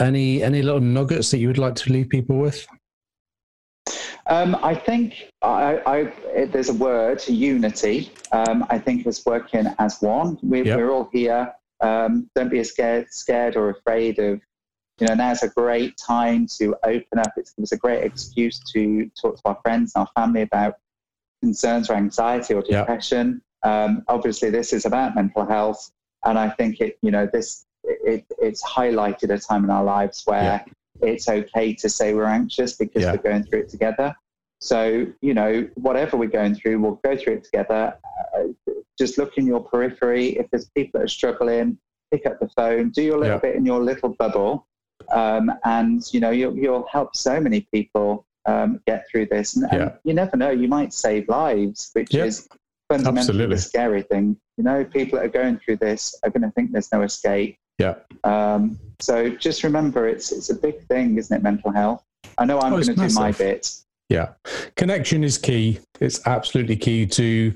any 0.00 0.42
any 0.42 0.62
little 0.62 0.80
nuggets 0.80 1.30
that 1.30 1.38
you 1.38 1.46
would 1.46 1.58
like 1.58 1.76
to 1.76 1.92
leave 1.92 2.08
people 2.08 2.36
with? 2.36 2.66
Um, 4.26 4.56
I 4.62 4.74
think 4.74 5.30
I, 5.42 5.80
I, 5.86 6.44
there's 6.46 6.68
a 6.68 6.74
word, 6.74 7.26
unity. 7.28 8.12
Um, 8.32 8.66
I 8.70 8.78
think 8.78 9.06
is 9.06 9.24
working 9.26 9.66
as 9.78 10.00
one. 10.00 10.38
We, 10.42 10.62
yep. 10.62 10.78
We're 10.78 10.90
all 10.90 11.08
here. 11.12 11.52
Um, 11.80 12.30
don't 12.34 12.48
be 12.48 12.62
scared, 12.62 13.12
scared 13.12 13.56
or 13.56 13.70
afraid 13.70 14.18
of 14.18 14.40
you 15.00 15.08
know, 15.08 15.14
now's 15.14 15.42
a 15.42 15.48
great 15.48 15.96
time 15.96 16.46
to 16.58 16.76
open 16.84 17.18
up. 17.18 17.32
It's, 17.36 17.50
it 17.56 17.60
was 17.60 17.72
a 17.72 17.76
great 17.76 18.04
excuse 18.04 18.60
to 18.72 19.10
talk 19.20 19.36
to 19.36 19.42
our 19.46 19.58
friends 19.62 19.92
and 19.96 20.02
our 20.06 20.22
family 20.22 20.42
about 20.42 20.76
concerns 21.40 21.90
or 21.90 21.94
anxiety 21.94 22.54
or 22.54 22.62
depression. 22.62 23.42
Um, 23.64 24.04
obviously, 24.06 24.50
this 24.50 24.72
is 24.72 24.84
about 24.86 25.14
mental 25.16 25.44
health, 25.44 25.90
and 26.24 26.38
I 26.38 26.50
think 26.50 26.80
it, 26.80 26.98
you 27.02 27.10
know, 27.10 27.26
this 27.32 27.64
it, 27.84 28.24
it's 28.40 28.62
highlighted 28.62 29.34
a 29.34 29.38
time 29.38 29.64
in 29.64 29.70
our 29.70 29.82
lives 29.82 30.22
where 30.24 30.64
it's 31.02 31.28
okay 31.28 31.74
to 31.74 31.88
say 31.88 32.14
we're 32.14 32.24
anxious 32.24 32.76
because 32.76 33.04
we're 33.04 33.16
going 33.16 33.44
through 33.44 33.60
it 33.60 33.68
together. 33.68 34.14
So, 34.60 35.06
you 35.20 35.34
know, 35.34 35.68
whatever 35.74 36.16
we're 36.16 36.28
going 36.28 36.54
through, 36.54 36.80
we'll 36.80 37.00
go 37.02 37.16
through 37.16 37.34
it 37.34 37.44
together. 37.44 37.98
Uh, 38.36 38.72
just 38.98 39.18
look 39.18 39.36
in 39.36 39.46
your 39.46 39.60
periphery. 39.60 40.38
If 40.38 40.50
there's 40.50 40.70
people 40.70 41.00
that 41.00 41.06
are 41.06 41.08
struggling, 41.08 41.78
pick 42.12 42.26
up 42.26 42.38
the 42.38 42.48
phone, 42.48 42.90
do 42.90 43.02
your 43.02 43.18
little 43.18 43.38
bit 43.38 43.56
in 43.56 43.66
your 43.66 43.82
little 43.82 44.10
bubble, 44.10 44.68
um, 45.12 45.50
and 45.64 46.02
you 46.12 46.20
know 46.20 46.30
you'll, 46.30 46.56
you'll 46.56 46.86
help 46.92 47.16
so 47.16 47.40
many 47.40 47.66
people 47.72 48.24
um, 48.46 48.80
get 48.86 49.06
through 49.10 49.26
this. 49.26 49.56
And, 49.56 49.72
and, 49.72 49.92
you 50.04 50.14
never 50.14 50.36
know, 50.36 50.50
you 50.50 50.68
might 50.68 50.92
save 50.92 51.28
lives, 51.28 51.90
which 51.94 52.14
yep. 52.14 52.26
is 52.26 52.48
fundamentally 52.88 53.20
Absolutely. 53.20 53.56
the 53.56 53.62
scary 53.62 54.02
thing. 54.02 54.36
You 54.58 54.64
know, 54.64 54.84
people 54.84 55.18
that 55.18 55.24
are 55.24 55.28
going 55.28 55.58
through 55.58 55.78
this 55.78 56.14
are 56.22 56.30
going 56.30 56.42
to 56.42 56.50
think 56.50 56.72
there's 56.72 56.92
no 56.92 57.02
escape. 57.02 57.56
Yeah. 57.82 58.54
Um, 58.54 58.78
so 59.00 59.28
just 59.30 59.64
remember, 59.64 60.06
it's 60.06 60.32
it's 60.32 60.50
a 60.50 60.54
big 60.54 60.86
thing, 60.86 61.18
isn't 61.18 61.36
it? 61.36 61.42
Mental 61.42 61.70
health. 61.72 62.04
I 62.38 62.44
know 62.44 62.60
I'm 62.60 62.72
oh, 62.72 62.76
going 62.76 62.96
to 62.96 63.08
do 63.08 63.14
my 63.14 63.32
bit. 63.32 63.70
Yeah, 64.08 64.28
connection 64.76 65.24
is 65.24 65.38
key. 65.38 65.80
It's 66.00 66.26
absolutely 66.26 66.76
key 66.76 67.06
to 67.06 67.54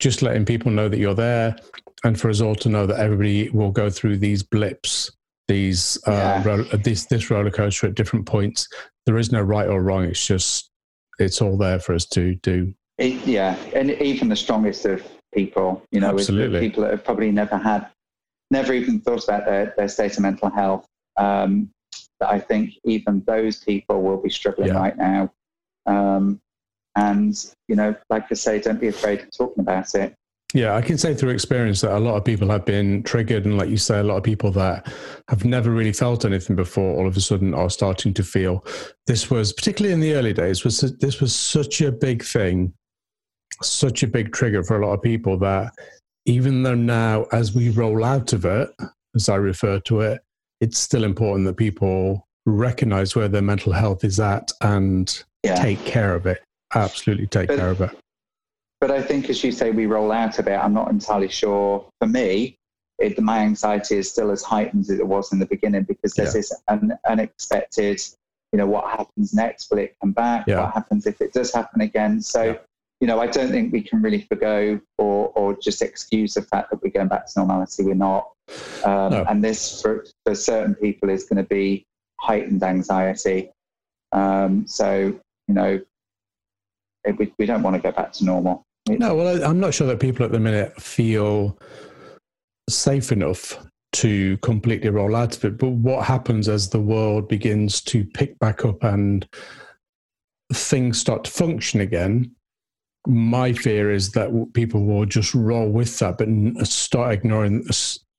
just 0.00 0.22
letting 0.22 0.44
people 0.44 0.70
know 0.70 0.88
that 0.88 0.98
you're 0.98 1.14
there, 1.14 1.56
and 2.04 2.18
for 2.18 2.30
us 2.30 2.40
all 2.40 2.54
to 2.56 2.68
know 2.68 2.86
that 2.86 2.98
everybody 2.98 3.50
will 3.50 3.70
go 3.70 3.90
through 3.90 4.18
these 4.18 4.42
blips 4.42 5.10
these 5.48 5.98
uh, 6.06 6.12
yeah. 6.12 6.44
ro- 6.44 6.62
this 6.84 7.06
this 7.06 7.30
roller 7.30 7.50
coaster 7.50 7.88
at 7.88 7.94
different 7.94 8.26
points. 8.26 8.68
There 9.06 9.18
is 9.18 9.32
no 9.32 9.40
right 9.40 9.66
or 9.66 9.82
wrong. 9.82 10.04
It's 10.04 10.24
just 10.24 10.70
it's 11.18 11.42
all 11.42 11.56
there 11.56 11.80
for 11.80 11.94
us 11.94 12.06
to 12.06 12.36
do. 12.36 12.72
It, 12.98 13.26
yeah, 13.26 13.56
and 13.74 13.90
even 13.90 14.28
the 14.28 14.36
strongest 14.36 14.84
of 14.84 15.02
people, 15.34 15.82
you 15.90 16.00
know, 16.00 16.16
people 16.16 16.82
that 16.82 16.90
have 16.90 17.04
probably 17.04 17.32
never 17.32 17.56
had, 17.56 17.88
never 18.50 18.72
even 18.72 19.00
thought 19.00 19.24
about 19.24 19.44
their, 19.44 19.74
their 19.76 19.88
state 19.88 20.16
of 20.16 20.22
mental 20.22 20.50
health. 20.50 20.86
Um, 21.16 21.70
I 22.20 22.38
think 22.38 22.74
even 22.84 23.22
those 23.26 23.62
people 23.62 24.02
will 24.02 24.16
be 24.16 24.30
struggling 24.30 24.68
yeah. 24.68 24.78
right 24.78 24.96
now. 24.96 25.32
Um, 25.86 26.40
and 26.96 27.34
you 27.68 27.76
know, 27.76 27.94
like 28.10 28.26
I 28.30 28.34
say, 28.34 28.60
don't 28.60 28.80
be 28.80 28.88
afraid 28.88 29.20
of 29.20 29.30
talking 29.36 29.60
about 29.60 29.94
it. 29.94 30.14
Yeah, 30.54 30.74
I 30.74 30.80
can 30.80 30.96
say 30.96 31.14
through 31.14 31.30
experience 31.30 31.82
that 31.82 31.96
a 31.96 32.00
lot 32.00 32.16
of 32.16 32.24
people 32.24 32.48
have 32.48 32.64
been 32.64 33.02
triggered, 33.02 33.44
and 33.44 33.58
like 33.58 33.68
you 33.68 33.76
say, 33.76 33.98
a 33.98 34.02
lot 34.02 34.16
of 34.16 34.22
people 34.22 34.50
that 34.52 34.90
have 35.28 35.44
never 35.44 35.70
really 35.70 35.92
felt 35.92 36.24
anything 36.24 36.56
before, 36.56 36.96
all 36.96 37.06
of 37.06 37.16
a 37.16 37.20
sudden 37.20 37.52
are 37.52 37.68
starting 37.68 38.14
to 38.14 38.24
feel. 38.24 38.64
This 39.06 39.30
was 39.30 39.52
particularly 39.52 39.92
in 39.92 40.00
the 40.00 40.14
early 40.14 40.32
days. 40.32 40.64
Was 40.64 40.80
this 40.80 41.20
was 41.20 41.34
such 41.34 41.82
a 41.82 41.92
big 41.92 42.24
thing, 42.24 42.72
such 43.62 44.02
a 44.02 44.06
big 44.06 44.32
trigger 44.32 44.64
for 44.64 44.80
a 44.80 44.86
lot 44.86 44.94
of 44.94 45.02
people 45.02 45.38
that 45.38 45.72
even 46.28 46.62
though 46.62 46.74
now, 46.74 47.26
as 47.32 47.54
we 47.54 47.70
roll 47.70 48.04
out 48.04 48.32
of 48.32 48.44
it, 48.44 48.70
as 49.14 49.28
I 49.28 49.36
refer 49.36 49.80
to 49.80 50.00
it, 50.00 50.20
it's 50.60 50.78
still 50.78 51.04
important 51.04 51.46
that 51.46 51.56
people 51.56 52.26
recognize 52.46 53.16
where 53.16 53.28
their 53.28 53.42
mental 53.42 53.72
health 53.72 54.04
is 54.04 54.20
at 54.20 54.52
and 54.60 55.24
yeah. 55.42 55.56
take 55.56 55.84
care 55.84 56.14
of 56.14 56.26
it. 56.26 56.42
Absolutely, 56.74 57.26
take 57.26 57.48
but, 57.48 57.58
care 57.58 57.70
of 57.70 57.80
it 57.80 57.90
but 58.80 58.90
I 58.90 59.02
think, 59.02 59.28
as 59.28 59.42
you 59.42 59.52
say, 59.52 59.70
we 59.70 59.86
roll 59.86 60.12
out 60.12 60.38
a 60.38 60.42
bit. 60.42 60.58
I'm 60.58 60.74
not 60.74 60.90
entirely 60.90 61.28
sure. 61.28 61.86
For 62.00 62.06
me, 62.06 62.56
it, 62.98 63.20
my 63.20 63.40
anxiety 63.40 63.96
is 63.96 64.10
still 64.10 64.30
as 64.30 64.42
heightened 64.42 64.82
as 64.84 64.90
it 64.90 65.06
was 65.06 65.32
in 65.32 65.38
the 65.38 65.46
beginning 65.46 65.82
because 65.82 66.12
there's 66.14 66.34
yeah. 66.34 66.40
this 66.40 66.62
un, 66.68 66.98
unexpected, 67.08 68.00
you 68.52 68.58
know, 68.58 68.66
what 68.66 68.84
happens 68.88 69.34
next? 69.34 69.70
Will 69.70 69.78
it 69.78 69.96
come 70.00 70.12
back? 70.12 70.46
Yeah. 70.46 70.62
What 70.62 70.74
happens 70.74 71.06
if 71.06 71.20
it 71.20 71.32
does 71.32 71.52
happen 71.52 71.80
again? 71.80 72.20
So. 72.20 72.58
You 73.00 73.06
know, 73.06 73.20
I 73.20 73.26
don't 73.26 73.50
think 73.50 73.72
we 73.72 73.82
can 73.82 74.02
really 74.02 74.22
forgo 74.22 74.80
or, 74.98 75.28
or 75.36 75.56
just 75.56 75.82
excuse 75.82 76.34
the 76.34 76.42
fact 76.42 76.70
that 76.70 76.82
we're 76.82 76.90
going 76.90 77.08
back 77.08 77.26
to 77.26 77.32
normality. 77.38 77.84
We're 77.84 77.94
not. 77.94 78.30
Um, 78.84 79.10
no. 79.12 79.24
And 79.28 79.42
this, 79.42 79.80
for, 79.80 80.04
for 80.24 80.34
certain 80.34 80.74
people, 80.74 81.08
is 81.08 81.24
going 81.24 81.36
to 81.36 81.48
be 81.48 81.86
heightened 82.18 82.62
anxiety. 82.62 83.50
Um, 84.10 84.66
so, 84.66 85.18
you 85.46 85.54
know, 85.54 85.80
we, 87.18 87.32
we 87.38 87.46
don't 87.46 87.62
want 87.62 87.76
to 87.76 87.82
go 87.82 87.92
back 87.92 88.12
to 88.14 88.24
normal. 88.24 88.64
No, 88.88 89.14
well, 89.14 89.44
I'm 89.44 89.60
not 89.60 89.74
sure 89.74 89.86
that 89.86 90.00
people 90.00 90.24
at 90.24 90.32
the 90.32 90.40
minute 90.40 90.80
feel 90.80 91.58
safe 92.68 93.12
enough 93.12 93.58
to 93.92 94.36
completely 94.38 94.90
roll 94.90 95.14
out 95.14 95.36
of 95.36 95.44
it. 95.44 95.58
But 95.58 95.70
what 95.70 96.04
happens 96.04 96.48
as 96.48 96.68
the 96.68 96.80
world 96.80 97.28
begins 97.28 97.80
to 97.82 98.04
pick 98.04 98.38
back 98.38 98.64
up 98.64 98.82
and 98.82 99.28
things 100.52 100.98
start 100.98 101.24
to 101.24 101.30
function 101.30 101.80
again? 101.80 102.34
My 103.06 103.52
fear 103.52 103.92
is 103.92 104.12
that 104.12 104.50
people 104.52 104.84
will 104.84 105.06
just 105.06 105.34
roll 105.34 105.70
with 105.70 105.98
that, 106.00 106.18
but 106.18 106.66
start 106.66 107.12
ignoring 107.12 107.66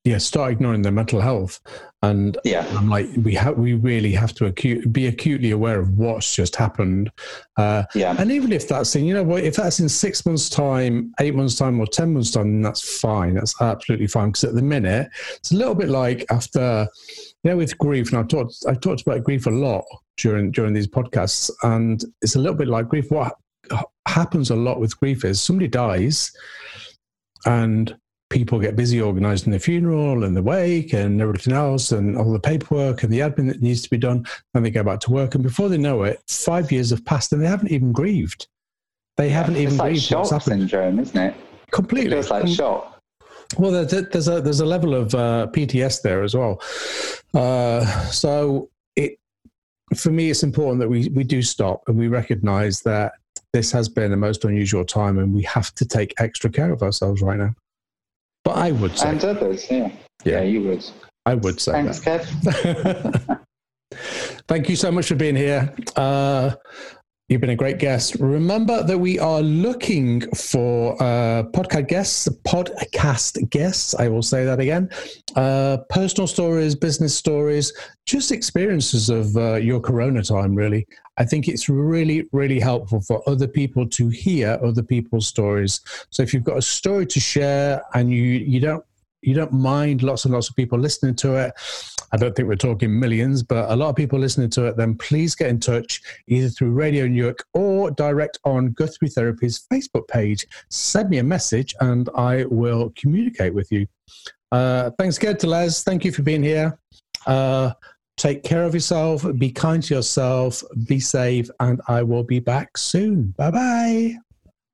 yeah, 0.06 0.18
start 0.18 0.54
ignoring 0.54 0.82
their 0.82 0.94
mental 0.94 1.20
health. 1.20 1.60
And 2.02 2.38
yeah. 2.46 2.66
I'm 2.78 2.90
like, 2.90 3.10
we 3.22 3.36
have, 3.36 3.58
we 3.58 3.74
really 3.74 4.14
have 4.14 4.34
to 4.36 4.46
acute, 4.46 4.92
be 4.94 5.08
acutely 5.08 5.52
aware 5.52 5.80
of 5.80 5.98
what's 5.98 6.34
just 6.34 6.56
happened. 6.56 7.12
Uh, 7.58 7.84
yeah. 7.94 8.16
And 8.18 8.32
even 8.32 8.54
if 8.54 8.68
that's 8.68 8.96
in, 8.96 9.04
you 9.04 9.14
know, 9.14 9.24
what, 9.24 9.44
if 9.44 9.58
that's 9.58 9.82
in 9.82 9.90
six 9.90 10.26
months' 10.26 10.50
time, 10.50 11.14
eight 11.20 11.36
months' 11.36 11.58
time, 11.58 11.80
or 11.80 11.86
ten 11.86 12.14
months' 12.14 12.32
time, 12.32 12.62
that's 12.62 13.00
fine. 13.00 13.34
That's 13.36 13.62
absolutely 13.62 14.08
fine. 14.08 14.30
Because 14.30 14.46
at 14.46 14.56
the 14.56 14.62
minute, 14.62 15.10
it's 15.36 15.52
a 15.52 15.56
little 15.56 15.76
bit 15.76 15.90
like 15.90 16.26
after, 16.32 16.88
you 17.44 17.52
know, 17.52 17.58
with 17.58 17.78
grief. 17.78 18.10
And 18.12 18.20
I've 18.20 18.30
talked, 18.30 18.56
I've 18.68 18.80
talked 18.80 19.02
about 19.02 19.26
grief 19.26 19.46
a 19.48 19.52
lot 19.52 19.84
during 20.16 20.52
during 20.52 20.74
these 20.74 20.88
podcasts, 20.88 21.52
and 21.64 22.04
it's 22.22 22.36
a 22.36 22.40
little 22.40 22.58
bit 22.58 22.70
like 22.70 22.88
grief. 22.88 23.12
What 23.12 23.34
happens 24.08 24.50
a 24.50 24.56
lot 24.56 24.80
with 24.80 25.00
grief 25.00 25.26
is 25.26 25.42
somebody 25.42 25.68
dies, 25.68 26.32
and 27.46 27.96
people 28.30 28.60
get 28.60 28.76
busy 28.76 29.02
organizing 29.02 29.52
the 29.52 29.60
funeral 29.60 30.24
and 30.24 30.38
the 30.38 30.42
wake 30.42 30.94
and 30.94 31.22
everything 31.22 31.54
else 31.54 31.92
and 31.92 32.16
all 32.16 32.32
the 32.32 32.40
paperwork 32.40 33.04
and 33.04 33.12
the 33.12 33.20
admin 33.20 33.48
that 33.48 33.62
needs 33.62 33.82
to 33.82 33.90
be 33.90 33.98
done. 33.98 34.26
and 34.54 34.64
they 34.64 34.70
go 34.70 34.84
back 34.84 35.00
to 35.00 35.12
work. 35.12 35.34
And 35.34 35.44
before 35.44 35.68
they 35.68 35.78
know 35.78 36.04
it, 36.04 36.22
five 36.28 36.72
years 36.72 36.92
have 36.92 37.04
passed 37.06 37.34
and 37.34 37.42
they 37.42 37.48
haven't 37.48 37.72
even 37.72 37.92
grieved. 37.92 38.48
They 39.18 39.30
haven't 39.30 39.58
even 39.58 39.78
like 39.78 39.92
grieved. 39.92 40.06
Shock 40.06 40.42
syndrome, 40.44 41.00
isn't 41.00 41.18
it? 41.18 41.36
Completely. 41.72 42.12
It 42.12 42.26
feels 42.26 42.30
like 42.30 42.48
shock. 42.48 43.02
Well, 43.58 43.72
there's 43.72 44.28
a 44.28 44.42
there's 44.42 44.60
a 44.60 44.66
level 44.66 44.94
of 44.94 45.16
uh, 45.16 45.48
PTS 45.52 46.04
there 46.04 46.22
as 46.24 46.36
well. 46.36 46.62
Uh, 47.34 47.84
so 48.12 48.70
it 48.96 49.18
for 49.98 50.12
me, 50.12 50.30
it's 50.30 50.44
important 50.44 50.80
that 50.82 50.88
we 50.88 51.10
we 51.10 51.24
do 51.24 51.42
stop 51.42 51.82
and 51.88 51.98
we 51.98 52.08
recognise 52.08 52.82
that 52.82 53.14
this 53.54 53.72
has 53.72 53.90
been 53.90 54.14
a 54.14 54.18
most 54.18 54.46
unusual 54.46 54.86
time, 54.86 55.18
and 55.18 55.34
we 55.34 55.44
have 55.44 55.74
to 55.76 55.86
take 55.86 56.14
extra 56.20 56.50
care 56.50 56.72
of 56.72 56.84
ourselves 56.84 57.22
right 57.22 57.38
now. 57.38 57.56
But 58.44 58.58
I 58.58 58.72
would 58.72 58.98
say. 58.98 59.10
And 59.10 59.24
others, 59.24 59.70
yeah. 59.70 59.92
Yeah, 60.24 60.40
yeah 60.40 60.42
you 60.42 60.64
would. 60.64 60.86
I 61.26 61.36
would 61.36 61.60
say 61.60 61.72
Thanks, 61.74 62.00
that. 62.02 62.24
Kev. 62.24 63.40
Thank 64.48 64.70
you 64.70 64.76
so 64.76 64.92
much 64.92 65.08
for 65.08 65.16
being 65.16 65.36
here. 65.36 65.74
Uh, 65.96 66.52
You've 67.30 67.42
been 67.42 67.52
a 67.52 67.56
great 67.56 67.78
guest. 67.78 68.16
Remember 68.16 68.82
that 68.82 68.98
we 68.98 69.20
are 69.20 69.42
looking 69.42 70.22
for 70.32 70.94
uh, 70.94 71.44
podcast 71.54 71.88
guests, 71.88 72.28
podcast 72.44 73.48
guests. 73.52 73.94
I 73.94 74.08
will 74.08 74.24
say 74.24 74.46
that 74.46 74.60
again. 74.60 74.90
Uh, 75.36 75.78
personal 75.92 76.26
stories, 76.26 76.74
business 76.74 77.16
stories, 77.16 77.72
just 78.08 78.32
experiences 78.32 79.12
of 79.12 79.38
uh, 79.38 79.58
your 79.58 79.80
Corona 79.80 80.24
time. 80.24 80.56
Really, 80.56 80.88
I 81.18 81.26
think 81.26 81.48
it's 81.48 81.70
really, 81.70 82.28
really 82.32 82.60
helpful 82.60 83.00
for 83.00 83.22
other 83.30 83.48
people 83.48 83.88
to 83.90 84.10
hear 84.10 84.60
other 84.64 84.82
people's 84.82 85.28
stories. 85.28 85.82
So 86.10 86.24
if 86.24 86.34
you've 86.34 86.44
got 86.44 86.58
a 86.58 86.64
story 86.64 87.06
to 87.06 87.20
share 87.20 87.84
and 87.94 88.10
you 88.10 88.24
you 88.24 88.60
don't 88.60 88.84
you 89.22 89.36
don't 89.36 89.54
mind 89.54 90.02
lots 90.02 90.26
and 90.26 90.34
lots 90.34 90.50
of 90.50 90.56
people 90.56 90.80
listening 90.80 91.14
to 91.18 91.36
it, 91.36 91.54
I 92.12 92.18
don't 92.18 92.36
think 92.36 92.48
we're 92.48 92.56
talking 92.56 93.00
millions, 93.00 93.44
but 93.44 93.70
a 93.70 93.76
lot 93.76 93.90
of 93.90 93.96
people 93.96 94.20
listening 94.20 94.50
to 94.52 94.66
it, 94.66 94.78
then 94.78 94.96
please 94.96 95.36
get 95.36 95.50
in 95.50 95.60
touch 95.60 96.02
either 96.28 96.50
through 96.50 96.72
Radio 96.72 97.08
Newark 97.08 97.46
or 97.54 97.92
direct 97.92 98.40
on 98.44 98.72
Guthrie 98.72 99.10
Therapy's 99.10 99.66
Facebook 99.72 100.08
page. 100.08 100.46
Send 100.70 101.10
me 101.10 101.20
a 101.20 101.24
message 101.24 101.76
and 101.82 102.10
I 102.16 102.46
will 102.46 102.94
communicate 102.96 103.54
with 103.54 103.72
you. 103.72 103.88
Uh, 104.52 104.92
thanks 104.98 105.18
again 105.18 105.38
to 105.38 105.48
Les. 105.48 105.84
Thank 105.84 106.04
you 106.06 106.12
for 106.12 106.24
being 106.24 106.44
here. 106.44 106.80
Uh, 107.26 107.72
Take 108.20 108.44
care 108.44 108.66
of 108.66 108.74
yourself. 108.74 109.26
Be 109.38 109.50
kind 109.50 109.82
to 109.84 109.96
yourself. 109.96 110.62
Be 110.90 111.00
safe. 111.00 111.50
And 111.62 111.80
I 111.88 112.04
will 112.04 112.24
be 112.24 112.42
back 112.42 112.78
soon. 112.78 113.34
Bye-bye. 113.38 114.18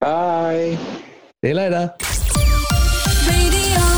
Bye. 0.01 0.79
See 1.43 1.49
you 1.49 1.53
later. 1.53 1.93
Radio 3.27 3.94